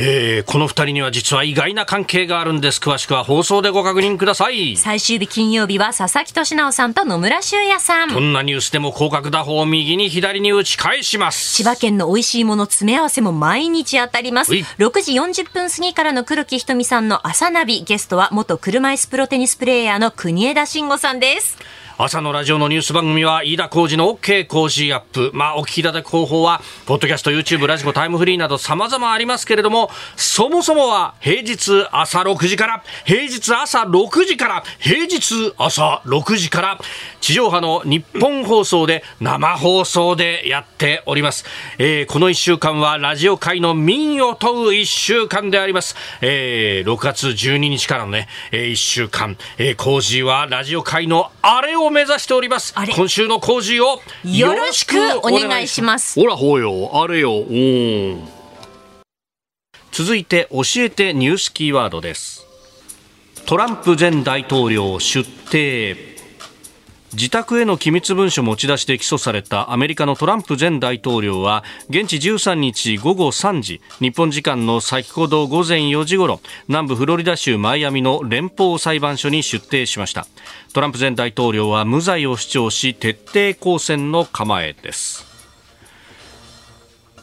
[0.00, 8.08] えーこの2人には実は意外な関係があるんです詳しくは放送でご確認ください最終日金曜日は佐々木俊直さんと野村修也さん。
[8.08, 14.52] どんなニュースでも広角打法を右に左に打ち返します千葉県の美味しいもの詰め合わせも毎日当たります。
[14.52, 17.82] うい6時40分過ぎからの黒木ひとみさんの朝ナビ。
[17.82, 21.58] ゲストは元車椅子プロテニスプレーヤーの国枝慎吾さんです。
[22.00, 25.32] 朝のラジオのニュース番組は飯田浩二の OK 工事アップ。
[25.34, 36.78] まあ、お聞きいただく方法は、ポッドキャスト、YouTube、ラジコ、タイムフリーなど様々ありますけれども、そもそもは平日朝6時から、平日朝6時から、平日朝6時から、
[37.20, 41.46] 地上波の日本放送で生放送でやっております。
[41.78, 45.96] えーこの1週間はラジオ界の民を問う1週間であります。
[46.20, 52.74] えー6月12日からのね、え1週間、えー、工事はラジオ界のあれを目指しております。
[52.94, 58.28] 今週の工事をよろしくお願いしますほらほうよ、あれよ、うん。
[59.92, 62.46] 続いて教えてニュースキーワードです。
[63.46, 66.17] トランプ前大統領出廷。
[67.14, 80.26] 自宅への機密文書持ち出しで起訴されたアメリカのトランプ前大統領は現地13日午後3時日本時間の先ほど午前4時ごろ南部フロリダ州マイアミの連邦裁判所に出廷しました。
[80.74, 83.18] トランプ前大統領は無罪を主張し徹
[83.54, 85.26] 底抗戦の構えです。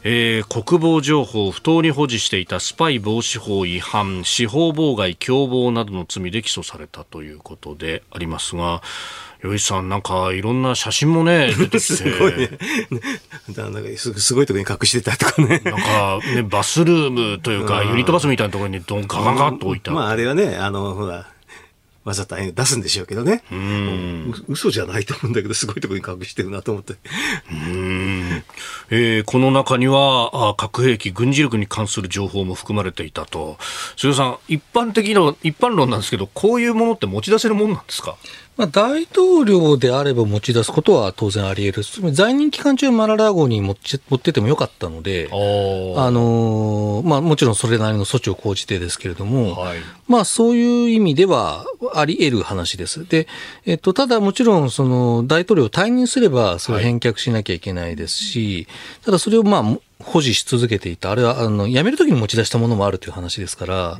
[0.02, 8.82] えー国防情報を不当に保持していたスパイ防止法違反司法妨害共謀などの罪で起訴されたということでありますが
[9.46, 12.50] 余一さんなんかいろんな写真もね 出てきてすごいね。
[13.56, 15.60] なんだかすすごいところに隠してたとかね。
[15.64, 21.26] なんかねバスルームというかユニットバスみたいなところにどんガガガッと置いてあるまああれはね、あの、ほら、
[22.04, 23.42] わざと出すんでしょうけどね。
[23.50, 26.94] う嘘じゃないと思うんだけど、すごいところに隠してるなと思って。
[28.90, 33.58] えーこの中にはあ核兵器、軍事力に関する情報も含まれていたと、
[33.96, 38.16] 菅さん、一般的な一般論なんですけど、こういうものって持ち出せるもんなんですか？
[38.56, 42.12] まあ、大統領であれば持ち出すことは当然あり得る。
[42.12, 45.34] 在任期間中マララ号に持ち持ってってもよかったので、あ
[46.10, 49.78] のーまあもちろんそれなりの措置を講じてですけれども、はい
[50.08, 53.06] まあそういう意味ではあり得る話です。
[53.06, 53.26] で、
[53.66, 58.68] えっと、ただもちろんその大統領を退任すればそれを返却しなきゃいけないですし、
[59.04, 61.10] ただそれをまあ保持し続けていた。
[61.10, 63.98] あれは、あの、辞めるときに持ち出したものもあるという話ですから、あ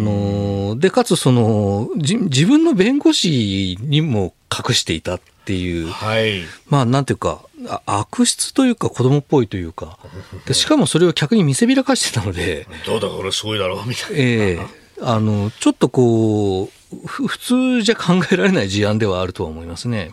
[0.00, 9.98] の、で、かつその、じ自分の弁護士にも隠していたっていう、はい、まあ、なんていうか、あ悪質というか子供っぽいというか、
[10.46, 14.16] でしかもそれを客に見せびらかしてたので、 どうだ、これすごいだろうみたいな。
[14.18, 20.10] ええあの、ちょっとこう、ふ普通じゃ考えられない事案ではあるとは思いますね。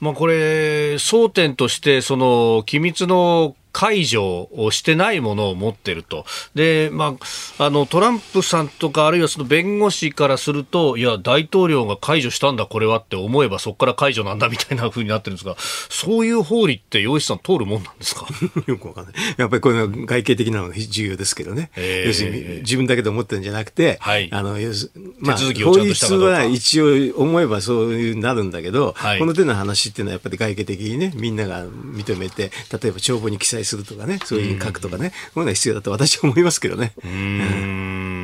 [0.00, 6.26] まあ、これ、争点として、その機密の解除をしてないものを持ってると。
[6.52, 7.14] で、ま
[7.58, 18.26] あ、あの、トランプさんとか、あるいはその弁護士からすると、いや、大統領が解除したんだ、これはって思えば、そこから解除なんだ、みたいな風になってるんですが、そういう法理って、洋一さん通るもんなんですか？
[18.66, 19.14] よくわかんない。
[19.36, 21.70] やっぱりこれは外形的なのが重要ですけどね。
[21.76, 32.50] ええ要するに自分だけで思ってるんじゃなくて、はいあの、要すまあ、手続きをちゃんとしたかどうか法律は一応思えばそういうなるんだけど、はいこの手の話っていうのはやっぱり外形的にね、みんなが認めて、
[32.82, 36.92] 例えば帳簿に記載するとかね、そういうふうに書くとかね、こういうのが必要だと私は思いますけどね。
[37.04, 38.18] うーん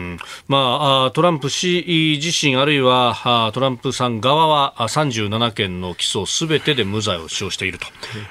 [0.48, 7.78] まあ、トランプ氏自身あるいはトランプさん側は37件の起訴すべてで無罪を主張している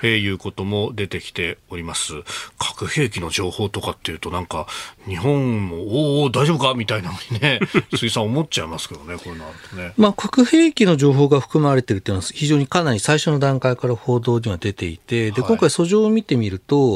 [0.02, 2.14] ということも出てきております。
[2.58, 4.68] 核兵器の情報とかっていうとなんか
[5.08, 7.60] 日本もおお大丈夫かみたいなのにね
[7.96, 9.94] 杉さん思っちゃいますけどねこういうのあるとね。
[9.98, 16.93] まあ核兵器の情報が含まれているというのは非常にかなり最初の段階から報道には出ていてで今回訴状を見てみると、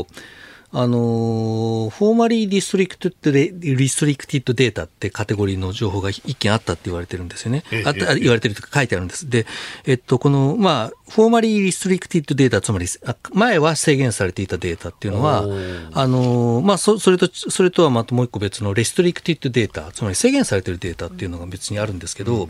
[0.73, 7.63] あの formerly restricte- restricted data ってカテゴリーの情報が一件あったって言われてるんですよね。
[7.85, 9.29] あった言われてるとか書いてあるんです。
[9.29, 9.45] で、
[9.85, 12.85] えっと、この、まあ、フォーマリーリストリクティッドデータ、つまり、
[13.31, 15.45] 前は制限されていたデータっていうのは、
[15.93, 22.49] あのまあ、そそれと、それとはまたもう一個別の restricted data、つまり制限されてるデータっていうのが別にあるんですけど、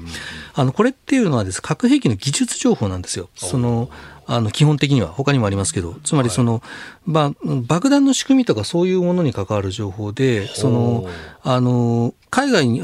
[0.56, 3.30] あの、これっていうのはです、核兵器の技術情報なんですよ。
[3.36, 3.92] その、
[4.28, 6.62] あの基本的には、他にもありますけど、つまりその、
[7.12, 11.08] はい、爆弾の仕組みとかそういうものに関わる情報で、その、
[11.44, 12.82] あの、海外に、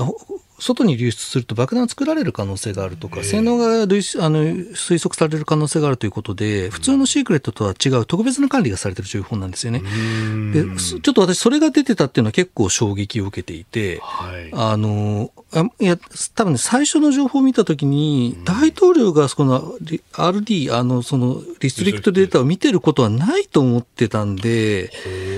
[0.59, 9.81] 外に流出すると爆弾作られる可能性があるとか、性能があの推測される可能性があるということで、普通のシークレットとは違う特別な管理がされている情報なんですよね。
[10.53, 15.42] でちょっと私、それが出てたっていうのは結構衝撃を受けていて、はい、あのあ
[15.79, 15.97] いや
[16.33, 19.75] 多分ね、最初の情報を見たときに、大統領がその
[20.13, 24.91] RD、あのそのリストリクトデータを見てることはないと思ってたんで、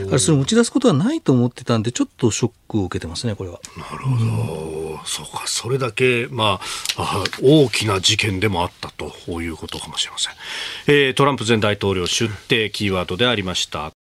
[0.09, 3.59] あれそれ持ち出すことはないと思ってたんで、ちょっとショックを受けてますね、これは。
[3.77, 6.61] なるほど、そうか、それだけ、ま
[6.97, 10.33] あ、大きな事件でもあったということかもしれません。
[10.87, 13.91] えー、トランプ前大統領出廷キーワードでありました。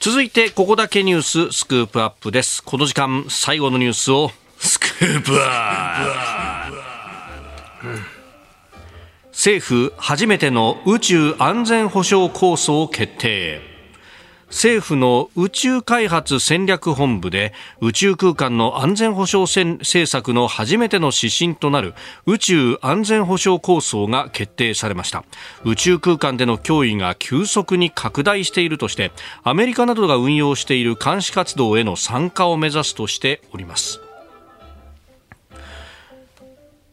[0.00, 2.60] 続いて、ここだけニューススクープアップです。
[2.64, 4.32] この時間、最後のニュースを
[4.64, 6.70] スクープア、
[9.32, 13.60] 政府初めての宇宙安全保障構想を決定。
[14.46, 21.94] 政府の宇宙開発戦略本部で宇宙空間の安全保障政策の初めての指針となる
[22.26, 25.24] 宇宙安全保障構想が決定されました。
[25.64, 29.10] 宇宙空間での脅威が急速に拡大しているとして
[29.42, 34.00] アメリカなどが運用している監視活動への参加を目指すとしております。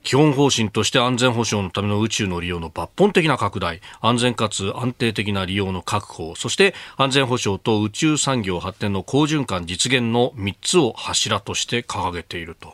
[0.03, 12.73] 基本方針として安全保障のための宇宙の利用の抜本的な拡大、安全かつ安定的な利用の確保、そして安全保障と宇宙産業発展の好循環実現の3つを柱として掲げていると。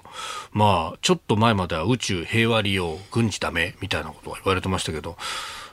[0.51, 5.17] まあ、ちょっと前までは宇宙平和利用、軍事ダメみたいなことが言われてましたけど、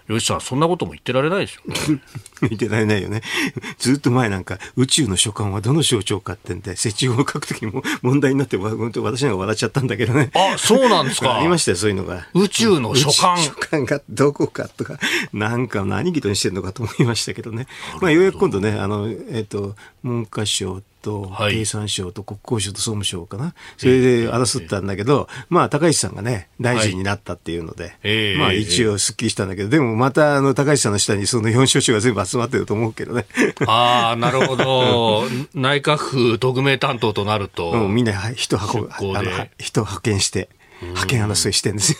[0.08, 2.00] 吉さん、そんなことも言ってられないですよね。
[2.48, 3.22] 言ってられないよね。
[3.78, 10.30] ずっと前なんか、宇宙の所管はどの省庁かってんで、設置法を書くときも問題になって、本当私なんか笑っちゃったんだけどね。
[10.34, 11.36] あ、そうなんですか。
[11.38, 12.26] ありましたよ、そういうのが。
[12.34, 13.38] 宇宙の所管。
[13.38, 14.98] 所管がどこかとか、
[15.32, 17.66] なんか何人にしてるのかと思いましたけどね。
[18.00, 27.96] まあ、ようやく今度ね、あの、えっ、ー、と、文科省と経産省と国交省と総務省かな、それで争ったんだけど、まあ、高市さんがね、大臣になったっていうので、
[28.38, 33.26] まあ、一応すっきりしたんだけど、でもまた、あの、高市さんの下にその4省庁が全部集まってると思うけどね。
[33.66, 35.24] ああ、なるほど。
[35.54, 37.72] 内閣府特命担当となると。
[37.72, 40.48] うん、みんな人運ぶ、あの、人派遣して。
[40.82, 41.98] 派遣争いしてんですよ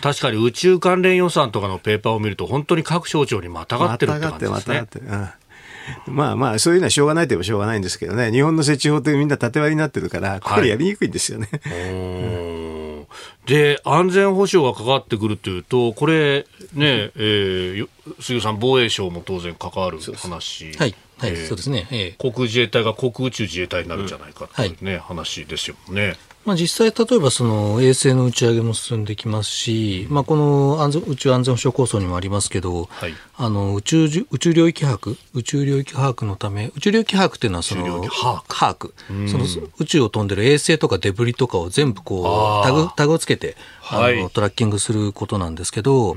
[0.00, 4.50] 確かに宇宙関連予算とかのペーパーを見ると、本当に各省庁にまたがってるって感じですね。
[4.54, 5.36] またがって、またがって。
[5.36, 5.41] うん
[6.06, 11.48] まあまあ、そういうのはしょうがないといえばしょうがないんですけどね、日本の設置法ってみんな縦割りになってるから、これやりにくいんですよね。
[11.52, 13.06] は
[13.46, 17.88] い、で、安全保障がかかってくるというと、これね、えー、
[18.20, 20.72] 杉さん、防衛省も当然関わる話。
[20.72, 20.94] はい。
[21.26, 24.88] はい、そうですね、えー、航空自衛隊が航空宇宙自衛隊になるんじゃないかというね、うん。
[24.88, 26.16] はい、話ですよね。
[26.44, 38.42] まあ、実際、例えばその衛星の打ち上げも進んできますし、まあ、この安全宇宙安全保障構想にもありますけど、はい、あの宇宙宇宙領域把握、宇宙領域把握のため、宇宙領域把握っていうのはその把
[38.74, 38.92] 握。
[39.28, 39.44] その
[39.78, 43.56] 宇宙を飛んでる衛星とかデブリとかを全部こうタグタグをつけて
[43.88, 46.16] あの、トラッキングすることなんですけど、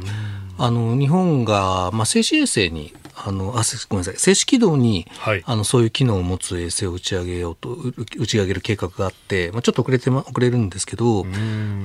[0.58, 4.18] あの日本が、まあ、静止衛星にあのあごめんなさい。
[4.18, 7.78] 静止軌道に、はい、あのそういう機能を持つ衛星を打ち上げようと
[8.18, 11.26] 打ち上げる計画があって、まあ、ちょっと遅れて、ま、遅れるんですけど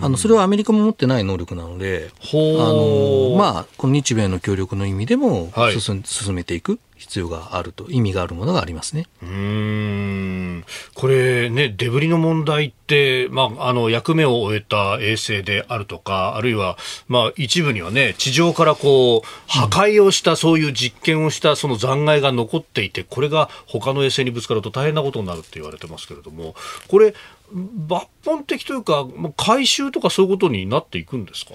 [0.00, 9.06] あのそれはアメリカも持ってない能力なのであの、まあ、この日米の協力の意味でも進,、はい、進めていく必要があると、意味があるものがありますね。
[9.22, 16.76] うんこれね、デブリの問題って、まあ、あの役目を終えた衛星であるとか、あるいは、
[17.08, 26.54] まあ、一部にはね、地上からこう破壊をした、そういう実験をしたその残骸が残っていて、これが他の衛星にぶつかると大変なことになるって言われてますけれども、
[26.88, 27.14] これ、
[27.54, 31.54] 抜本的というか、回収とかそういうことになっていくんですか？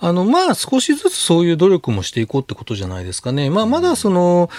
[0.00, 3.50] あの、まあ、少しずつそういう努力もしていこうってことじゃないですかね。
[3.50, 4.50] まあ、まだその、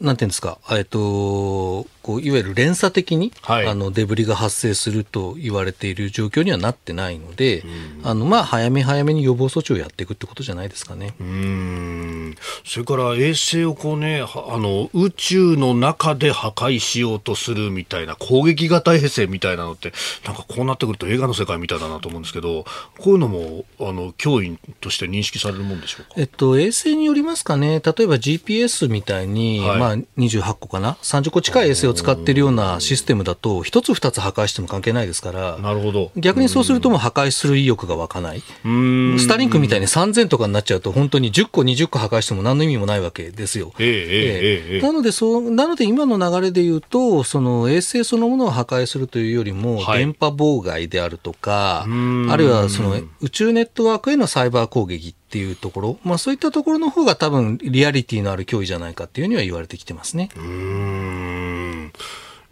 [0.00, 3.66] なんていうんですか、えっと、こういわゆる連鎖的に、はい。
[3.66, 7.64] あのデブリが発生すると言われている状況にはなってないので、
[8.02, 11.14] あのまあ、早め早めに予防措置をやっていくってことじゃないですかね。
[11.20, 12.36] うーん。
[12.64, 19.92] それから衛星をこうね、はあの宇宙の中で破壊しようとするみたいな攻撃型衛星みたいなのって、
[20.24, 22.64] なんかこうなってくると映画の世界みたいだなと思うんですけど、
[22.98, 26.10] こういうのもあの脅威として認識されるもんでしょうか？
[26.16, 29.78] えっと、衛星によりますかね、例えば GPS みたいに、はい。
[29.78, 36.10] まあ、28個かな、30個近い衛星を使っているようなシステムだと、一つ二つ破壊しても関係ないですから、なるほど。
[36.16, 43.72] 逆にそうするとも破壊する意欲が湧かない、スターリンクみたいに3000とかになっちゃうと、本当に10個、20個破壊しても何の意味もないわけですよ。
[43.78, 60.28] ええなのでそうなので、今の流れで言うと、その衛星そのものを破壊するというよりも、電波妨害であるとか、あるいはその宇宙ネットワークへのサイバー攻撃っていうところ、まあ、そういったところの方が多分リアリティのある脅威じゃないかっていうには言われてきてますね。
[60.36, 61.59] うん。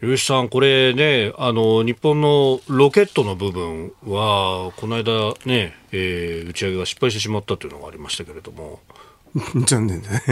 [0.00, 8.80] 吉さん、これね、あの日本のロケットの部分は、この間ね、えー打ち上げが失敗してしまったというのがありましたけれども、
[9.66, 10.22] 残念だね。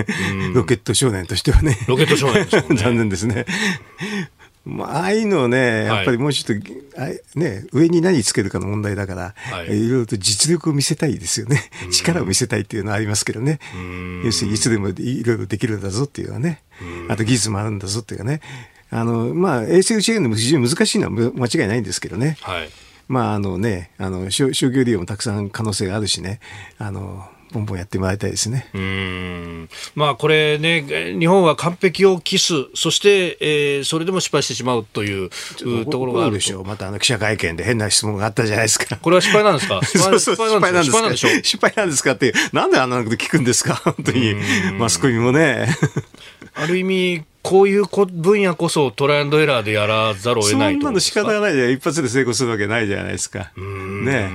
[0.55, 1.79] ロケット少年としてはね。
[1.89, 3.45] ロケット少年ですもんね 残念ですね。
[4.65, 11.71] まあ、ああいうのをね、やっぱりもうちょっと、あね、上に何つけるかの問題だから、はいい、ろいろと実力を見せたいですよね。
[11.93, 13.61] 力を見せたいっていうのはありますけどね。
[14.25, 16.63] 要するにいつでもいろいろできるんだぞっていうのはね。
[17.09, 18.41] あと技術もあるんだぞっていうかね。
[18.91, 22.37] あの、まあ、衛星打ち上げも非常に難しいのはむ間違いないんですけどね。
[22.41, 22.69] はい。
[23.09, 26.41] まあ、あのね、あの、商商業利用もたくさん可能性があるしね。
[26.79, 27.25] あの、
[27.57, 28.69] ボンボンやってもらいたいですね。
[28.75, 35.31] うーんまあこれね、えー日本は完璧を期す、そして、えーそれでも失敗してしまうという
[35.65, 36.35] うところがあると。
[36.37, 36.65] でしょう。
[36.65, 38.97] またあの記者会見で変な質問があったじゃないですか。
[38.97, 39.81] これは失敗なんですか？
[39.85, 40.37] 失敗なんですか？
[40.37, 43.75] 失敗なんでしょ失敗なんですかって、なんであんなこと聞くんですか？
[43.85, 44.35] 本当に。
[44.79, 45.69] マスコミもね。
[46.55, 51.73] ある意味、こういうこ分野こそトライアンドエラーでやらざるを得そんないとなの仕方ががないじゃん。
[51.73, 53.51] 一発で成功するわけないじゃないですか。
[53.57, 54.31] ね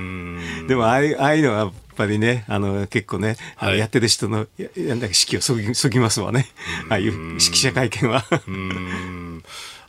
[0.68, 6.46] でもああいう、のはぱりね、あの、結構ね、あのはいやってる人の、ややんだか士気をそぎ、そぎますわね。
[6.88, 8.24] ああいう記者会見は。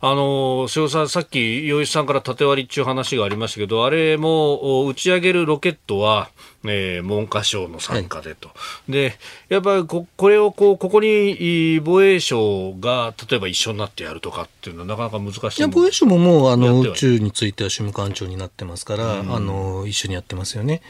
[0.06, 6.30] あの瀬尾さん、さっき、洋一さんから縦割りっていう話がありましたけど、あれもお打ち上げるロケットは、
[6.66, 8.49] えー文科省の参加でと、
[8.89, 20.82] でやっぱりここれをこうここにい防衛省が例えば一緒になってやるとかっていうのはなかなか難しいいや、防衛省ももう、あやの、宇宙については主務官長になってますから、あの、一緒にやってますよね。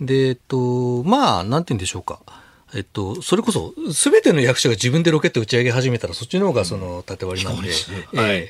[0.00, 2.20] で、えっと、まあ、なんて言うんでしょうか。
[2.74, 7.68] えっと、それこそ、すべての役所が自分でロケット打ち上げ始めたら、そっちの方が、その、縦割りなんで。
[7.68, 7.72] え
[8.12, 8.16] え。
[8.18, 8.48] はい。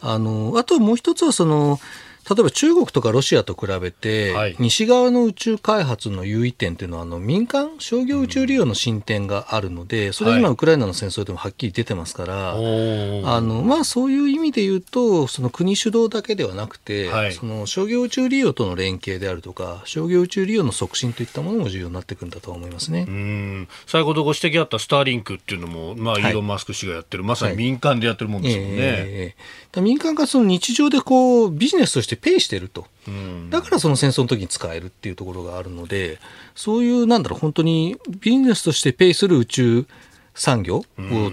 [0.00, 1.80] あの、あともう一つは、その、
[2.28, 4.56] 例えば中国とかロシアと比べて、はい。
[4.58, 10.54] 西側の宇宙開発の優位点っていうのは、あの、民間、商業宇宙利用の進展があるので、それは今、はい。
[10.54, 17.32] ウクライナの戦争でもはっきり出てますから、あのまあ、そういう意味で言うと、その国主導だけではなくて、はい。
[17.32, 23.06] その商業宇宙利用との連携であるとか、商業宇宙利用の促進といったものも重要になってくるんだとは思いますね。
[23.08, 23.68] うん。
[23.86, 26.32] 最後とご指摘あったスターリンクっていうのも、まあ、イはい。
[26.32, 29.36] ーロン・マスク氏がやってる、まさに民間でやってるもんですもんね。
[29.80, 32.86] 民間がその日常でこうビジネスとしてペイしてると。
[33.08, 36.18] うんだからその戦争の時に使えるっていうところがあるので、
[36.54, 39.86] そういうなんだろう、本当にビジネスとしてペイする宇宙
[40.36, 40.84] 産業を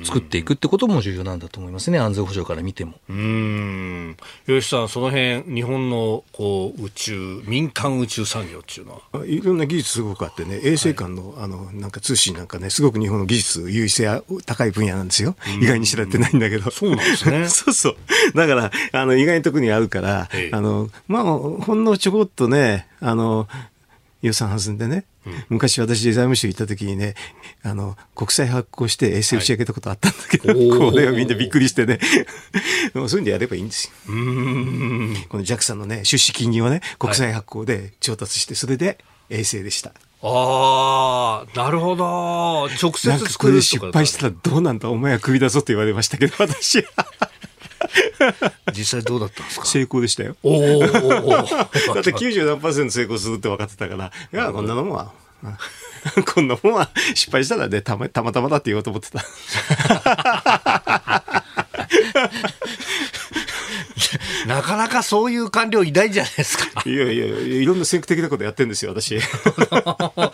[0.04, 2.93] 作っていくってことも重要なんだと思いますね、安全保障から見ても。
[3.10, 9.26] うーん吉さん、その辺日本のこう宇宙、民間宇宙産業っていうのは？
[9.26, 15.36] いろんな技術すごくあってね、衛星間の、あの、なんか通信なんかね、すごく日本の技術優位性が高い分野なんですよ。
[15.62, 16.72] 意外に知られてないんだけど。
[16.72, 17.95] そうなんですね そうそう。
[18.36, 23.47] だから、あの、意外なところにあるからええ、あの、まあ、ほんのちょこっとね、あの、
[24.24, 25.04] 予算弾んでね、
[25.50, 27.14] 昔私財務省行った時にね、
[27.62, 30.70] あの、国債発行して衛星打ち上げたことあったんだけど、はい。
[30.92, 32.00] これをみんなびっくりしてね、
[32.96, 33.92] もうそういうんでやればいいんですよ。
[34.08, 38.98] この JAXA のね、出資金銀をね、国債発行で調達して、それで
[39.30, 39.92] 衛星でした。
[40.26, 42.70] ああ、なるほど。
[42.82, 47.06] 直接作るとれで失か敗したらどうなんだ、お前はクビだぞって言われましたけど、私は
[48.76, 49.66] 実際どうだったんですか？
[49.66, 50.36] 成功でしたよ。
[50.44, 50.80] おお。
[50.86, 50.90] だっ
[52.04, 55.12] て90何パーセント成功するって分かってたから、いや、こんなのもんは、
[55.44, 55.58] うん
[56.26, 59.24] こんなもんは 失敗したらね、たまたまだって言おうと思ってた。
[64.47, 66.66] なかなかそういう官僚いないんじゃないですか。
[66.86, 69.16] いやいやいや、いろんな先駆的なことやってるんですよ、私。
[69.72, 70.32] まあ、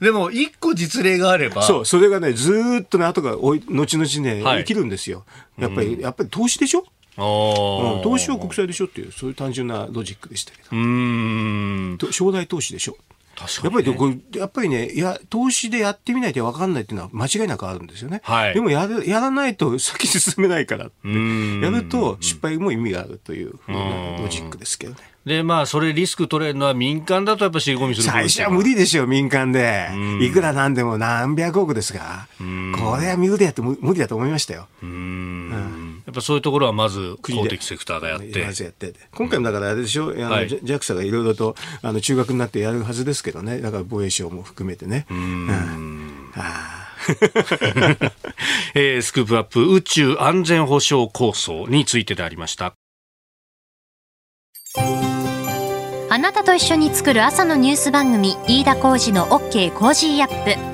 [0.00, 1.62] でも、一個実例があれば。
[1.62, 5.24] そう、それがね、ずーっとね、後がおい、後々ね、はい生きるんですよ。
[5.58, 6.84] やっぱり、やっぱり投資でしょ？
[7.16, 10.64] うん投資は国債でしょっていう、そういう単純なロジックでしたけど。
[10.72, 11.98] うーん。
[11.98, 12.96] と将来投資でしょ。
[13.36, 18.20] 確かにねやっぱりこれやっぱりね、や、投資でやってみないと分かんないっていうのは間違いなくあるんですよね。
[18.24, 21.08] はいでもやる、やらないと 先進めないからって。
[21.08, 24.98] んやると失敗も意味があるというふうなロジックですけどね。
[25.24, 29.88] で、まあ、それリスク取れるのは民間だとやっぱ尻込みする最初は無理でしょ、民間で。
[30.20, 32.28] いくらなんでも何百億ですが。
[32.38, 34.68] これは無理だと無無理だと思いましたよ。
[36.06, 37.50] やっぱそういうところはまず公国で。
[37.50, 38.44] 的セクターがやって。
[38.44, 38.52] ま。
[38.52, 38.92] ずやって。
[38.92, 40.48] て今回もだからあれでしょ、あのはい。
[40.48, 45.06] ジャ JAXA がいろいろとあの中学になってやるはずですけどね、だから防衛省も含めてね。
[45.10, 46.30] うん。
[46.36, 46.80] あ
[48.74, 52.74] えースクープアップ宇宙安全保障構想についてでありました。
[56.10, 60.73] あなたと一緒に作る朝のニュース番組飯田浩二の OK コージーアップ